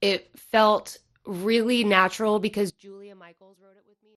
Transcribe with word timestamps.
it 0.00 0.30
felt 0.36 0.98
really 1.26 1.84
natural 1.84 2.38
because 2.38 2.72
Julia 2.72 3.14
Michaels 3.14 3.58
wrote 3.60 3.76
it 3.76 3.84
with 3.86 3.98
me. 4.02 4.16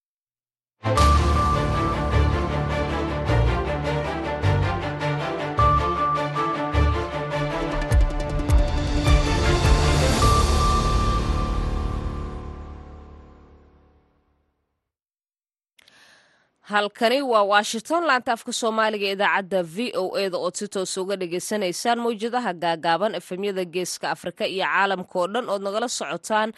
Halkani 16.74 17.22
waa 17.32 17.44
washington. 17.54 18.02
Laanta 18.10 18.32
afka 18.36 18.52
soomaaliga 18.60 19.08
idaacadda 19.16 19.60
v 19.76 19.92
o 20.02 20.18
eda 20.24 20.38
ood 20.46 20.56
si 20.60 20.68
toos 20.74 20.94
uga 21.02 21.16
dhagaysanaysaan 21.22 22.00
mawjadaha 22.06 22.52
gaagaaban 22.64 23.16
efemyada 23.20 23.64
geeska 23.76 24.06
afrika 24.16 24.44
iyo 24.54 24.66
caalamka 24.74 25.16
oo 25.22 25.28
dhan 25.34 25.46
ood 25.54 25.62
nagala 25.68 25.88
socotaan 26.00 26.50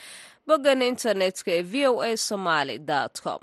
boggan 0.48 0.82
internetka 0.92 1.50
ee 1.58 1.62
v 1.72 1.88
o 1.92 2.02
a 2.08 2.18
somaly 2.28 2.76
com 3.24 3.40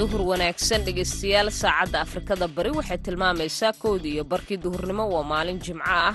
duhur 0.00 0.22
wanaagsan 0.30 0.80
dhegaystayaal 0.86 1.48
saacadda 1.60 1.98
afrikada 2.06 2.46
bari 2.56 2.70
waxay 2.78 2.98
tilmaamaysaa 3.06 3.72
kowdii 3.82 4.12
iyo 4.16 4.24
barkii 4.32 4.58
duhurnimo 4.64 5.04
waa 5.14 5.24
maalin 5.32 5.58
jimco 5.64 5.84
ah. 5.86 6.14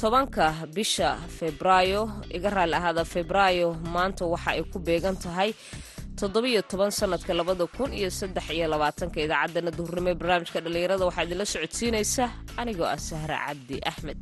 Tobanka 0.00 0.44
bisha 0.74 1.08
febraayo 1.38 2.02
iga 2.36 2.50
raalli 2.56 2.76
ahaada 2.80 3.04
febraayo 3.14 3.68
maanta 3.94 4.24
waxa 4.32 4.50
ay 4.56 4.62
ku 4.72 4.78
beegan 4.86 5.16
tahay 5.24 5.50
toddobiyo 6.18 6.60
toban 6.70 6.90
sanadka 6.98 7.32
labada 7.38 7.66
kun 7.76 7.90
iyo 8.00 8.10
saddex 8.18 8.46
iyo 8.56 8.66
labaatanka 8.72 9.18
idaacaddana 9.26 9.70
duhurnimo 9.78 10.08
ee 10.12 10.18
barnaamijka 10.20 10.58
dhallinyarada 10.64 11.04
waxaa 11.08 11.24
idinla 11.26 11.46
socodsiinaysa 11.54 12.24
anigoo 12.60 12.88
ah 12.94 12.98
sahre 13.08 13.36
cabdi 13.46 13.76
axmed 13.90 14.18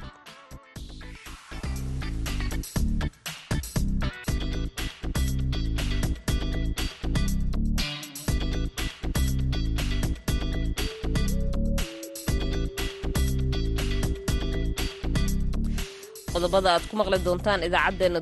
qodobada 16.40 16.68
aad 16.74 16.84
ku 16.88 16.94
maqli 17.00 17.18
doontaan 17.26 17.60
idaacaddeenna 17.68 18.20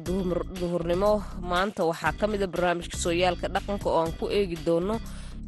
duhurnimo 0.61 1.12
maanta 1.50 1.80
waxaa 1.91 2.19
ka 2.20 2.24
mida 2.33 2.47
barnaamijka 2.52 2.97
sooyaalka 3.05 3.47
dhaqanka 3.55 3.86
oo 3.91 3.98
aan 4.02 4.12
ku 4.19 4.24
eegi 4.38 4.56
doono 4.66 4.94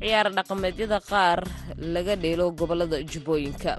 ciyaaro 0.01 0.31
dhaqameedyada 0.39 0.99
qaar 1.11 1.39
laga 1.95 2.15
dheelo 2.23 2.45
gobollada 2.59 2.97
jubbooyinka 3.11 3.73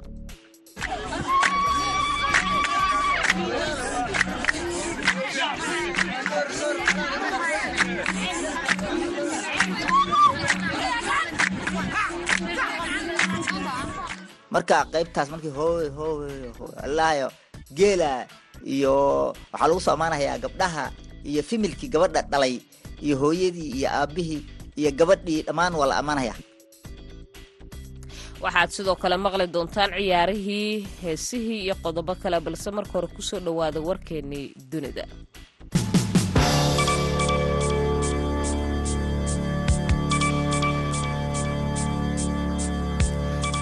marka 14.53 14.77
qaybtaas 14.93 15.29
markii 15.33 15.53
hooy 15.59 15.87
hooy 15.97 16.31
allaayo 16.85 17.27
geela 17.77 18.09
iyo 18.65 18.95
waxaa 19.53 19.67
lagu 19.69 19.79
soo 19.85 19.93
amaanayaa 19.97 20.37
gabdhaha 20.43 20.85
iyo 21.29 21.41
fimilkii 21.49 21.89
gabadha 21.93 22.21
dhalay 22.31 22.55
iyo 23.05 23.15
hooyadii 23.21 23.69
iyo 23.77 23.89
aabbihii 23.99 24.41
iyo 24.79 24.91
gabadhii 24.99 25.41
dhammaan 25.47 25.73
waa 25.79 25.87
la 25.91 25.95
ammaanaya 26.01 26.35
waxaad 28.43 28.69
sidoo 28.75 28.95
kale 29.01 29.17
maqli 29.17 29.47
doontaan 29.53 29.91
ciyaarihii 29.97 30.87
heesihii 31.03 31.59
iyo 31.65 31.75
qodobo 31.83 32.13
kale 32.21 32.39
balse 32.45 32.69
marka 32.77 32.91
hore 32.97 33.07
ku 33.15 33.21
soo 33.21 33.39
dhowaada 33.45 33.79
warkeennii 33.87 34.45
dunida 34.71 35.05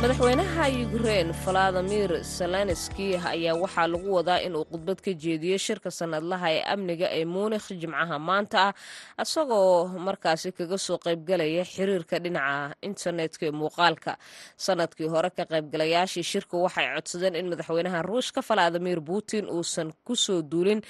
madaxweynaha 0.01 0.65
yukrein 0.79 1.29
valadimir 1.45 2.11
zelenski 2.37 3.07
ayaa 3.31 3.55
waxaa 3.63 3.87
lagu 3.91 4.09
wadaa 4.17 4.39
inuu 4.47 4.63
khudbad 4.71 4.99
ka 5.05 5.11
jeediyo 5.23 5.57
shirka 5.65 5.89
sanadlaha 5.99 6.47
ee 6.55 6.63
amniga 6.73 7.07
ee 7.19 7.25
muunikh 7.33 7.67
jimcaha 7.81 8.15
maanta 8.27 8.59
ah 8.67 8.73
isagoo 9.23 9.87
markaasi 10.07 10.49
kaga 10.57 10.77
soo 10.85 10.97
qaybgalaya 11.05 11.63
xiriirka 11.73 12.15
dhinaca 12.23 12.75
internetka 12.89 13.43
ee 13.45 13.51
muuqaalka. 13.61 14.11
Sanadkii 14.65 15.09
hore 15.13 15.29
ka 15.37 15.43
qaybgalayaashii 15.51 16.23
shirka 16.31 16.55
waxay 16.65 16.87
codsadeen 16.95 17.35
in 17.39 17.47
madaxweynaha 17.51 17.99
ruushka 18.09 18.39
valadimir 18.49 18.99
putin 19.09 19.45
uusan 19.55 19.89
ku 20.07 20.13
soo 20.25 20.39
duulin 20.51 20.81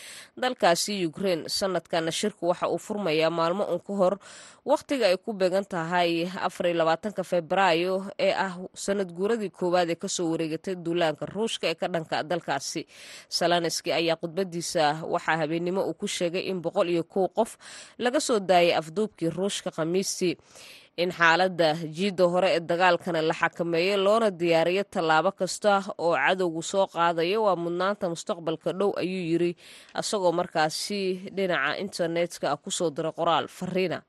dalkaasi 0.42 0.94
yukrein 1.04 1.42
sanadkana 1.58 2.12
shirku 2.20 2.44
waxa 2.52 2.66
uu 2.74 2.78
furmayaa 2.86 3.30
maalmo 3.40 3.64
un 3.74 3.80
ka 3.88 3.94
hor 4.02 4.16
wakhtiga 4.72 5.06
ay 5.10 5.18
ku 5.26 5.32
beegan 5.40 5.66
tahay 5.74 6.12
febraayo 7.32 7.96
ee 8.26 8.34
ah 8.46 8.54
sanad 9.00 9.16
guuradii 9.18 9.50
koowaad 9.60 9.90
ee 9.90 9.96
ka 9.96 10.08
soo 10.08 10.28
wareegatay 10.32 10.76
duulaanka 10.76 11.26
ruushka 11.26 11.66
ee 11.72 11.76
ka 11.82 11.88
dhanka 11.94 12.24
dalkaasi. 12.30 12.82
Salanski 13.38 13.92
ayaa 14.00 14.16
khudbadiisa 14.22 14.84
waxaa 15.14 15.38
habeennimo 15.42 15.82
uu 15.90 15.94
ku 15.94 16.08
sheegay 16.08 16.44
in 16.52 16.60
boqol 16.62 16.90
iyo 16.90 17.04
kow 17.04 17.28
qof 17.38 17.52
laga 18.04 18.20
soo 18.20 18.40
daayay 18.40 18.74
afduubkii 18.80 19.30
ruushka 19.38 19.72
khamiistii 19.72 20.36
in 20.98 21.12
xaaladda 21.12 21.70
jiidda 21.98 22.26
hore 22.34 22.50
ee 22.56 22.60
dagaalkana 22.70 23.22
la 23.22 23.34
xakameeyo 23.42 23.96
loona 24.06 24.30
diyaariyo 24.40 24.84
tallaabo 24.94 25.32
kasta 25.40 25.72
oo 25.98 26.14
cadowgu 26.24 26.62
soo 26.72 26.86
qaadayo 26.94 27.40
waa 27.48 27.56
mudnaanta 27.64 28.06
mustaqbalka 28.14 28.70
dhow 28.80 28.92
ayuu 29.02 29.24
yiri 29.32 29.52
isagoo 30.02 30.32
markaasi 30.40 31.00
dhinaca 31.36 31.78
internetka 31.84 32.48
ku 32.64 32.70
soo 32.78 32.90
diray 32.96 33.14
qoraal 33.20 33.46
fariina 33.48 34.00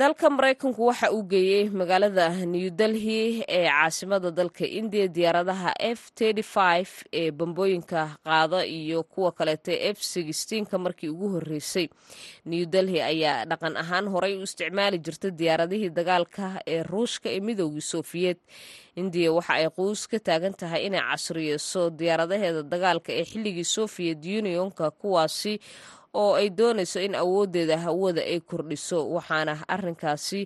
dalka 0.00 0.28
maraykanku 0.36 0.82
waxa 0.88 1.08
uu 1.16 1.22
geeyey 1.32 1.64
magaalada 1.80 2.26
new 2.54 2.68
delhi 2.80 3.44
ee 3.56 3.64
caasimada 3.70 4.30
dalka 4.38 4.64
indiya 4.78 5.06
diyaaradaha 5.16 5.70
f 5.96 6.00
ee 7.20 7.30
bambooyinka 7.38 8.02
qaada 8.26 8.60
iyo 8.78 9.02
kuwa 9.12 9.30
kaleeta 9.38 9.72
f 9.94 9.98
ka 10.70 10.76
markii 10.84 11.08
ugu 11.14 11.28
horeysay 11.34 11.86
new 12.50 12.64
delhi 12.74 12.98
ayaa 13.10 13.44
dhaqan 13.50 13.74
ahaan 13.82 14.06
horey 14.14 14.34
u 14.36 14.42
isticmaali 14.48 14.98
jirtay 15.06 15.30
diyaaradihii 15.40 15.90
dagaalka 15.98 16.46
ee 16.74 16.82
ruushka 16.90 17.28
ee 17.36 17.40
midoogii 17.48 17.80
sofiyeet 17.94 18.38
indiya 19.00 19.30
waxa 19.36 19.52
ay 19.60 19.66
quus 19.76 20.00
ka 20.10 20.18
taagan 20.28 20.52
tahay 20.60 20.82
inay 20.88 21.00
casriyeyso 21.10 21.82
diyaaradaheeda 21.98 22.62
dagaalka 22.72 23.10
ee 23.20 23.24
xilligii 23.30 23.64
soviet 23.76 24.18
unionka 24.40 24.90
kuwaasi 25.00 25.54
oo 26.22 26.32
ay 26.40 26.48
doonayso 26.58 26.98
in 27.06 27.14
awoodeeda 27.22 27.76
hawada 27.86 28.22
ay 28.32 28.40
kordhiso 28.50 28.98
waxaana 29.16 29.54
arinkaasi 29.74 30.40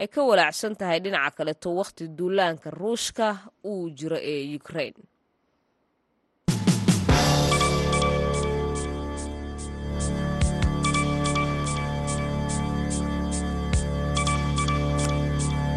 ay 0.00 0.08
ka 0.14 0.20
walaacsan 0.28 0.74
tahay 0.80 0.98
dhinaca 1.04 1.36
kaleto 1.38 1.68
wakhti 1.80 2.04
duulaanka 2.18 2.68
ruushka 2.80 3.26
uu 3.72 3.84
jiro 3.98 4.18
ee 4.32 4.42
ukrain 4.60 4.94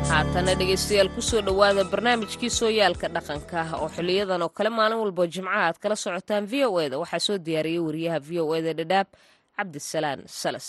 haatana 0.09 0.53
dhegaystayaal 0.59 1.09
ku 1.15 1.21
soo 1.29 1.41
dhowaada 1.47 1.83
barnaamijkii 1.91 2.49
sooyaalka 2.59 3.07
dhaqanka 3.15 3.59
oo 3.81 3.89
xiliyadan 3.95 4.41
oo 4.45 4.49
kale 4.57 4.69
maalin 4.77 4.99
walbo 5.03 5.23
jimcaha 5.33 5.61
aad 5.67 5.77
kala 5.83 5.95
socotaan 5.95 6.45
v 6.51 6.65
o 6.65 6.79
eda 6.85 6.97
waxaa 7.01 7.19
soo 7.27 7.37
diyaariyey 7.37 7.81
wariyaha 7.87 8.19
v 8.27 8.39
o 8.43 8.55
eda 8.59 8.73
dhadhaab 8.79 9.07
cabdisalaan 9.57 10.21
salas 10.27 10.67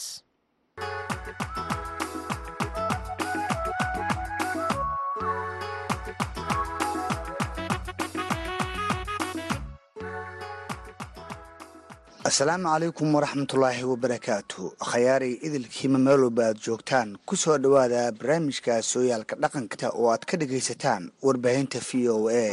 asalaamu 12.28 12.68
calaykum 12.72 13.08
waraxmatullaahi 13.16 13.84
wabarakaatu 13.92 14.62
khayaaray 14.90 15.32
idilkiima 15.46 15.98
meelwalba 16.06 16.42
aad 16.48 16.58
joogtaan 16.66 17.08
ku 17.28 17.34
soo 17.42 17.56
dhowaada 17.64 18.00
barnaamijka 18.18 18.74
sooyaalka 18.92 19.34
dhaqanka 19.42 19.88
oo 20.00 20.08
aad 20.14 20.24
ka 20.30 20.34
dhagaysataan 20.40 21.02
warbaahinta 21.26 21.78
v 21.88 22.08
o 22.14 22.16
a 22.28 22.44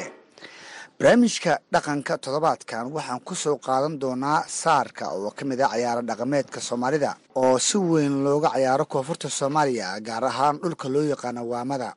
barnaamijka 1.00 1.54
dhaqanka 1.74 2.14
toddobaadkan 2.24 2.86
waxaan 2.96 3.20
ku 3.28 3.36
soo 3.36 3.58
qaadan 3.66 4.00
doonaa 4.02 4.44
saarka 4.48 5.06
oo 5.16 5.32
ka 5.38 5.44
mid 5.46 5.60
a 5.62 5.68
cayaaro 5.74 6.02
dhaqameedka 6.10 6.60
soomaalida 6.68 7.12
oo 7.36 7.58
si 7.60 7.78
weyn 7.78 8.24
looga 8.24 8.50
cayaaro 8.56 8.86
koonfurta 8.86 9.30
soomaaliya 9.30 10.00
gaar 10.08 10.24
ahaan 10.32 10.56
dhulka 10.62 10.88
loo 10.90 11.04
yaqaano 11.14 11.42
waamada. 11.52 11.90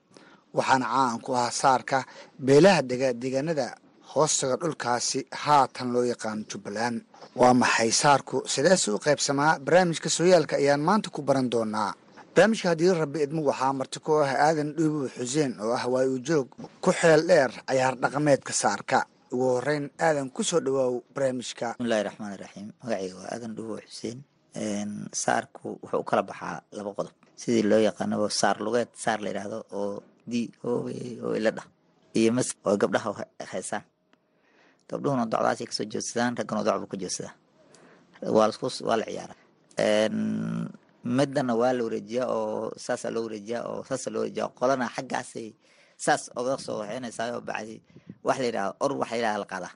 Waxaana 0.56 0.87
caan 0.95 1.21
ku 1.25 1.31
ah 1.43 1.50
saarka 1.61 1.99
beelaha 2.47 2.83
dega 2.91 3.09
deegaanada 3.23 3.67
hoostaga 4.12 4.56
dhulkaasi 4.62 5.21
haatan 5.43 5.93
loo 5.95 6.03
yaqaano 6.12 6.43
jubbaland. 6.50 6.99
Waa 7.41 7.55
maxay 7.55 7.91
saarku 8.03 8.37
sideese 8.53 8.91
u 8.91 8.99
qaybsamaa? 8.99 9.59
Barnaamijka 9.65 10.09
sooyaalka 10.11 10.56
ayaan 10.56 10.81
maanta 10.89 11.09
ku 11.11 11.23
baran 11.23 11.49
doonaa 11.53 11.95
barnaamijka 12.38 12.69
haddii 12.70 12.94
rabbi 12.94 13.19
idmo 13.26 13.43
waxaa 13.50 13.73
marti 13.79 13.99
ku 14.06 14.12
ah 14.23 14.31
aadan 14.46 14.70
dhuubow 14.76 15.08
xuseen 15.17 15.52
oo 15.61 15.75
ah 15.75 15.85
waayu 15.93 16.19
joog 16.29 16.46
ku 16.85 16.90
xeel 17.00 17.20
dheer 17.26 17.50
cayaar 17.67 17.94
dhaqameedka 18.02 18.52
saarka. 18.62 18.99
Ugu 19.32 19.46
horeyn 19.58 19.85
aadan 20.06 20.31
ku 20.31 20.43
soo 20.46 20.61
dhawaaw 20.67 20.94
barnaamijka. 21.14 21.67
Bismillahi 21.75 22.02
raxmaan 22.08 22.35
iraxiim 22.38 22.69
magacayga 22.82 23.14
waa 23.19 23.29
aadan 23.35 23.52
dhuubo 23.56 23.75
xuseen. 23.90 24.19
Saarku 25.23 25.69
wuxuu 25.82 25.99
u 26.02 26.05
kala 26.11 26.23
baxaa 26.31 26.62
laba 26.79 26.90
qodob. 26.99 27.14
Sidii 27.40 27.64
loo 27.70 27.82
yaqaanaba 27.88 28.26
saar 28.40 28.56
lugeed 28.64 28.90
saar 29.05 29.19
la 29.23 29.29
yidhaahdo 29.31 29.58
oo 29.81 30.02
di 30.31 30.40
oo 30.64 30.87
iyo 32.19 32.31
mas 32.37 32.49
oo 32.69 32.76
gabdhaha 32.82 33.11
haysaan 33.52 33.82
gabdhuhuna 34.90 35.25
docdaasay 35.32 35.67
ka 35.67 35.75
soo 35.79 35.87
joodsadaan 35.93 36.37
raggana 36.38 36.62
doc 36.67 36.76
buu 36.81 36.90
ka 36.93 36.96
lasku 38.50 38.67
waa 38.88 38.99
la 39.00 39.06
ciyaara 39.11 39.35
midana 41.16 41.52
waa 41.60 41.72
la 41.76 41.82
wareejiyaa 41.87 42.26
oo 42.37 42.72
saasaa 42.84 43.10
loo 43.14 43.22
wareejiyaa 43.26 43.62
oo 43.70 43.81
saasa 43.88 44.08
loo 44.12 44.20
wareejiyaa 44.22 44.50
qolana 44.58 44.87
xaggaasay 44.96 45.49
saas 46.05 46.22
oga 46.38 46.55
soo 46.64 46.76
waxeynaysaa 46.82 47.26
oo 47.37 47.40
bacdi 47.49 47.76
wax 48.26 48.37
la 48.40 48.46
yidhahdo 48.49 48.72
or 48.84 48.93
wax 49.00 49.10
la 49.10 49.16
yidhahda 49.19 49.38
la 49.43 49.46
qaadaa. 49.52 49.72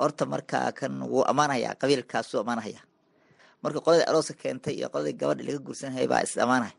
Horta 0.00 0.24
markaa 0.32 0.72
kan 0.78 0.92
wuu 1.12 1.22
ammaanayaa 1.30 1.74
qabiilkaasuu 1.80 2.38
ammaanahaya 2.42 2.80
marka 3.62 3.78
qoladii 3.84 4.06
arooska 4.10 4.34
keentay 4.42 4.74
iyo 4.78 4.88
qoladii 4.92 5.16
gabadhi 5.20 5.42
laga 5.46 5.58
guursanayay 5.66 6.08
baa 6.12 6.22
is 6.26 6.34
ammaanaya 6.44 6.74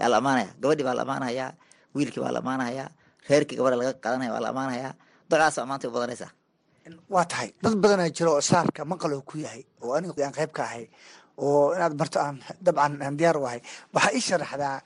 yaa 0.00 0.08
la 0.12 0.16
ammaanaya 0.20 0.50
gabadhii 0.62 0.84
baa 0.88 0.96
la 0.98 1.02
ammaanayaa 1.06 1.50
wiilkii 1.94 2.20
baa 2.24 2.32
la 2.36 2.40
ammaanayaa 2.42 2.88
reerkii 3.28 3.56
gabadha 3.58 3.76
laga 3.80 3.92
qadanaya 4.04 4.30
baa 4.34 4.42
la 4.44 4.48
ammaanayaa 4.52 4.92
docaas 5.30 5.56
ammaanta 5.62 5.84
u 5.88 5.92
badanaysaa. 5.96 6.30
Waa 7.14 7.24
tahay. 7.30 7.48
Dad 7.62 7.74
badanaa 7.82 8.08
jira 8.16 8.30
oo 8.34 8.40
saarka 8.50 8.80
maqaloo 8.90 9.22
ku 9.28 9.34
yahay 9.44 9.62
oo 9.84 9.92
aniga 9.96 10.22
aan 10.26 10.32
qayb 10.38 10.50
ka 10.56 10.62
ahay 10.68 10.84
oo 11.46 11.74
inaad 11.76 11.94
marto 12.00 12.18
aan 12.24 12.36
dabcan 12.66 12.92
aan 13.04 13.14
diyaar 13.18 13.36
u 13.36 13.44
ahay. 13.48 13.60
Waxaa 13.94 14.12
ii 14.16 14.22
sharaxdaa 14.28 14.76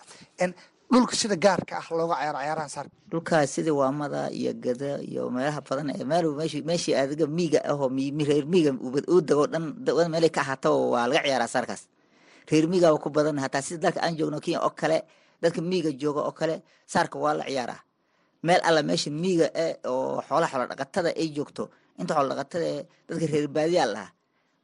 in 0.44 0.50
dhulka 0.92 1.14
sida 1.20 1.36
gaarka 1.44 1.74
ah 1.80 1.86
looga 1.98 2.14
cayaaro 2.20 2.38
cayaaraha 2.40 2.68
saarka 2.74 2.94
dhulkaas 3.10 3.48
sidii 3.54 3.74
waamada 3.80 4.20
iyo 4.38 4.52
gada 4.64 4.90
iyo 5.10 5.22
meelaha 5.34 5.60
badan 5.68 5.88
ee 5.96 6.04
meel 6.10 6.26
meesh 6.38 6.56
meeshii 6.68 6.94
adiga 7.02 7.26
miiga 7.38 7.60
ahoo 7.70 7.88
reer 8.28 8.44
miiga 8.52 8.70
uu 9.12 9.20
dago 9.28 9.44
dhan 9.52 10.08
meelay 10.12 10.30
ka 10.36 10.40
ahaataba 10.44 10.76
waa 10.92 11.06
laga 11.10 11.22
ciyaaraa 11.26 11.48
saarkaas. 11.54 11.82
Reer 12.50 12.66
miigaa 12.72 12.92
ku 13.04 13.08
badan 13.16 13.38
hataa 13.44 13.62
sida 13.66 13.80
dalka 13.88 14.00
aan 14.04 14.14
joogno 14.18 14.38
kenya 14.44 14.60
oo 14.66 14.72
kale 14.80 14.98
dadka 15.42 15.60
miiga 15.70 15.90
jooga 16.02 16.20
oo 16.28 16.32
kale 16.40 16.54
saarka 16.92 17.16
waa 17.24 17.34
la 17.40 17.44
ciyaaraa. 17.50 17.80
Meel 18.46 18.60
alla 18.68 18.80
meesha 18.88 19.10
miiga 19.22 19.46
eh 19.64 19.72
oo 19.92 20.20
xoolaha 20.28 20.50
xoola 20.52 20.66
dhaqatada 20.70 21.10
ay 21.20 21.28
joogto 21.36 21.64
inta 22.00 22.12
xoola 22.16 22.28
dhaqatada 22.36 22.68
dadka 23.08 23.24
reer 23.32 23.48
baadiyaa 23.56 23.88
lahaa 23.94 24.10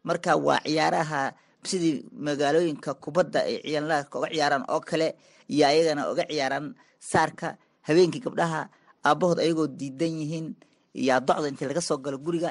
marka 0.08 0.30
waa 0.46 0.60
ciyaaraha 0.66 1.20
sidii 1.64 2.04
magaalooyinka 2.26 2.94
kubadda 3.02 3.40
ay 3.48 3.56
ciyaanlaha 3.64 4.02
uga 4.18 4.28
ciyaaraan 4.34 4.64
oo 4.72 4.80
kale 4.80 5.08
iyo 5.50 5.64
ayagana 5.66 6.02
uga 6.12 6.24
ciyaaraan 6.30 6.66
saarka 7.10 7.56
habeenkii 7.86 8.22
gabdhaha 8.26 8.60
aabahood 9.08 9.38
ayagoo 9.44 9.66
diidan 9.78 10.14
yihiin 10.20 10.46
yaa 10.94 11.20
docda 11.20 11.48
intii 11.50 11.68
laga 11.70 11.80
soo 11.88 11.98
galo 12.04 12.18
guriga 12.18 12.50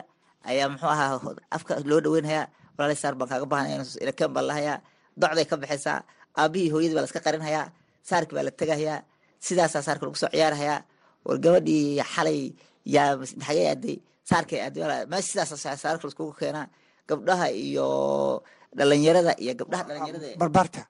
ayaa 0.49 0.69
muxuu 0.71 0.89
ahaa 0.89 1.19
afka 1.55 1.73
loo 1.89 1.99
dhaweynhayaa 2.05 2.45
walaalay 2.77 2.99
saar 3.01 3.15
baan 3.19 3.29
kaaga 3.31 3.45
baahanaya 3.51 3.83
ilaken 4.03 4.29
baan 4.35 4.45
lahayaa 4.49 4.77
docday 5.21 5.45
ka 5.49 5.55
baxaysaa 5.61 5.97
aabihii 6.41 6.71
hooyadii 6.73 6.95
baa 6.97 7.05
laska 7.07 7.19
qarinhayaa 7.25 7.65
saarkii 8.09 8.35
baa 8.37 8.45
la 8.47 8.51
tegahayaa 8.59 8.99
sidaasaa 9.45 9.81
saarka 9.87 10.03
lagu 10.05 10.17
soo 10.21 10.29
ciyaarhayaa 10.35 10.79
war 11.27 11.37
gabadhii 11.45 11.99
xalay 12.13 12.39
yaa 12.95 13.09
xagee 13.47 13.67
aaday 13.73 13.95
saarkay 14.29 14.59
aaday 14.65 14.83
meesha 15.11 15.43
sidaas 15.45 15.79
saarka 15.83 16.03
laiskugu 16.07 16.33
keenaa 16.39 16.65
gabdhaha 17.09 17.47
iyo 17.65 17.87
dhalinyarada 18.77 19.33
iyo 19.43 19.53
gabdhaha 19.59 19.83
dhalinyarada 19.89 20.27
barbaarta. 20.41 20.81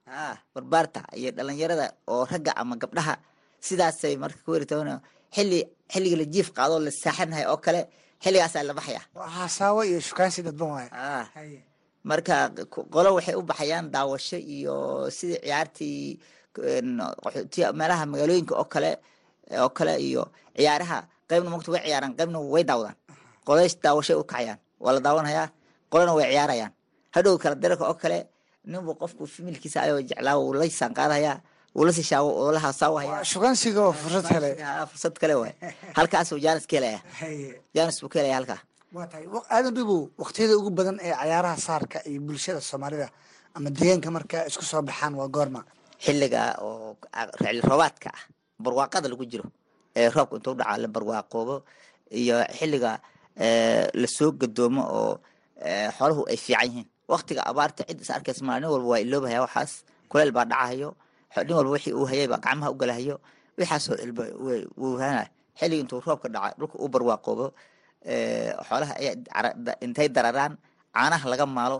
Barbaarta 0.54 1.00
iyo 1.20 1.30
dhalinyarada 1.36 1.86
oo 2.08 2.24
ragga 2.24 2.52
ama 2.56 2.76
gabdhaha. 2.76 3.14
Sidaasay 3.60 4.16
marka 4.16 4.38
ku 4.44 4.50
weritoona 4.54 5.00
xilli 5.34 5.60
xilliga 5.92 6.16
la 6.20 6.24
jiif 6.32 6.48
qaadoo 6.56 6.78
la 6.86 6.90
saaxanahay 6.90 7.44
oo 7.50 7.56
kale 7.64 7.80
xilligaasaa 8.22 8.62
la 8.68 8.74
baxaya 8.78 9.00
hasaawo 9.36 9.80
iyo 9.88 9.98
shukaansi 10.00 10.40
dadban 10.46 10.70
waaya 10.74 10.90
marka 12.10 12.34
qolo 12.94 13.10
waxay 13.18 13.34
u 13.34 13.42
baxayaan 13.42 13.90
daawasho 13.94 14.38
iyo 14.56 14.74
sidii 15.16 15.40
ciyaartii 15.44 16.18
qaxootiya 17.22 17.72
meelaha 17.78 18.04
magaalooyinka 18.12 18.54
oo 18.60 18.64
kale 18.72 18.90
oo 19.62 19.70
kale 19.76 19.92
iyo 20.08 20.22
ciyaaraha 20.56 20.98
qaybna 21.28 21.50
mogta 21.52 21.70
way 21.74 21.82
ciyaaraan 21.86 22.12
qaybna 22.18 22.38
way 22.54 22.62
daawadaan 22.70 22.96
qolays 23.46 23.74
daawashay 23.84 24.16
u 24.16 24.24
kacayaan 24.24 24.58
waa 24.84 24.92
la 24.96 25.00
daawanhayaa 25.06 25.46
qolana 25.92 26.12
way 26.18 26.26
ciyaarayaan 26.32 26.72
hadhow 27.18 27.34
kala 27.42 27.54
dararka 27.62 27.84
oo 27.90 27.94
kale 28.02 28.18
ninbu 28.72 28.92
qofku 29.00 29.22
familkiisa 29.34 29.78
ayoo 29.86 30.00
jeclaa 30.08 30.36
wuu 30.40 30.52
la 30.60 30.64
saanqaadhayaa 30.80 31.36
wuu 31.76 31.84
la 31.88 31.92
sishaawo 31.98 32.30
oo 32.42 32.50
la 32.56 32.60
hasaawahaya 32.66 33.24
fursad 34.02 34.26
hele 34.34 34.50
fursad 34.90 35.14
kale 35.20 35.34
waay. 35.40 35.52
Halkaasuu 35.96 36.38
jaanis 36.44 36.66
ka 36.70 36.76
helaya. 36.78 37.00
Jaanis 37.74 37.96
buu 38.02 38.08
ka 38.12 38.18
helaya 38.20 38.36
halkaa. 38.40 38.60
Waa 38.96 39.06
tahay. 39.06 39.24
Aadan 39.54 39.74
dhubow 39.76 40.00
waqtiyada 40.22 40.54
ugu 40.60 40.70
badan 40.78 40.96
ee 41.06 41.12
cayaaraha 41.20 41.56
saarka 41.66 41.98
iyo 42.08 42.20
bulshada 42.26 42.60
soomaalida 42.60 43.08
ama 43.56 43.68
deegaanka 43.70 44.10
marka 44.16 44.38
isku 44.50 44.64
soo 44.70 44.82
baxaan 44.88 45.14
waa 45.20 45.28
goorma. 45.36 45.60
Xilliga 46.04 46.42
oo 46.66 46.96
ricli 47.40 47.60
roobaadka 47.68 48.08
ah 48.16 48.22
barwaaqada 48.64 49.08
lagu 49.12 49.24
jiro 49.32 49.44
ee 49.98 50.08
roobka 50.16 50.34
intuu 50.38 50.54
dhaca 50.60 50.76
la 50.82 50.88
barwaaqoobo 50.94 51.56
iyo 52.20 52.36
xilliga 52.58 52.92
la 54.00 54.06
soo 54.16 54.30
gadoomo 54.40 54.82
oo 54.98 55.12
xooluhu 55.96 56.22
ay 56.32 56.36
fiican 56.44 56.66
yihiin 56.68 56.86
waktiga 57.12 57.42
abaarta 57.50 57.82
cid 57.88 58.00
is 58.04 58.10
arkaysa 58.16 58.42
maa 58.48 58.58
nin 58.60 58.68
walba 58.74 58.88
waa 58.92 59.00
iloobahaya 59.04 59.40
waxaas 59.46 59.72
kuleel 60.10 60.32
baa 60.36 60.44
dhacahayo 60.50 60.90
nin 61.46 61.54
walba 61.58 61.70
wixii 61.76 61.94
uu 62.00 62.06
hayay 62.10 62.26
baa 62.32 62.40
gacmaha 62.44 62.70
u 62.74 62.76
galahayo 62.80 63.16
wixaasoo 63.58 63.96
ilba 64.04 64.22
wuu 64.80 64.96
hana 65.02 65.22
xilliga 65.58 65.80
intuu 65.82 66.00
roobka 66.06 66.28
dhaca 66.34 66.54
dhulka 66.58 66.76
uu 66.82 66.88
barwaaqoobo 66.94 67.46
xoolaha 68.68 68.92
ay 69.00 69.06
intay 69.86 70.08
dararaan 70.16 70.52
caanaha 70.94 71.26
laga 71.32 71.46
maalo 71.56 71.78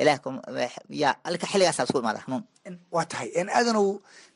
ilaah 0.00 0.18
yaa 1.02 1.14
alka 1.28 1.46
xilligaasaa 1.52 1.84
isku 1.86 1.98
imaada 2.02 2.20
hanuun 2.24 2.44
waa 2.94 3.04
tahay. 3.10 3.28
Aadanow 3.56 3.86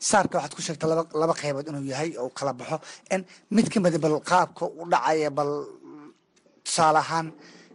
saarka 0.08 0.34
waxaad 0.38 0.52
ku 0.56 0.62
sheegta 0.66 0.86
laba 0.90 1.02
laba 1.20 1.34
qaybood 1.40 1.66
inuu 1.70 1.84
yahay 1.92 2.10
oo 2.22 2.28
kala 2.38 2.52
baxo. 2.58 2.76
Mid 3.56 3.66
ka 3.72 3.78
mida 3.84 3.98
bal 4.04 4.14
qaabka 4.30 4.64
u 4.80 4.84
dhacaya 4.92 5.30
bal 5.38 5.50
tusaale 6.66 6.98
ahaan 7.04 7.26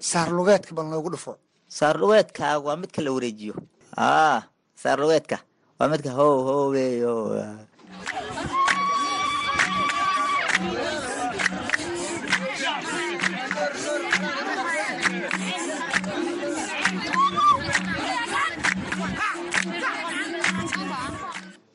saar 0.09 0.27
lugeedka 0.37 0.71
bal 0.77 0.87
noogu 0.91 1.09
dhufo 1.13 1.31
saar 1.77 1.95
lugeedka 2.01 2.47
waa 2.65 2.79
midka 2.81 2.99
la 3.05 3.11
wareejiyo. 3.15 3.55
Ah 4.09 4.39
saar 4.81 4.97
lugeedka 5.01 5.37
waa 5.77 5.89
midka 5.91 6.09
how 6.17 6.33
howeyo 6.47 7.13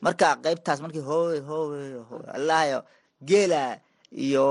marka 0.03 0.29
qaybtaas 0.43 0.79
markii 0.83 1.01
hoowe 1.09 1.39
hoowe 1.39 1.79
allahayo 2.37 2.79
geela 3.21 3.79
iyo 4.25 4.45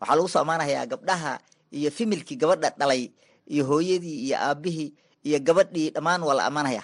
waxaa 0.00 0.16
lagu 0.16 0.28
soo 0.32 0.40
ammaanayaa 0.44 0.86
gabdhaha 0.86 1.32
iyo 1.78 1.90
fimilkii 1.90 2.36
gabadha 2.40 2.70
dhalay 2.78 3.10
iyo 3.46 3.64
hooyadii 3.70 4.16
iyo 4.26 4.36
aabihii 4.38 4.88
iyo 5.26 5.38
gabadhii 5.46 5.90
dhammaan 5.94 6.22
waa 6.22 6.34
la 6.38 6.44
ammaanaya 6.48 6.82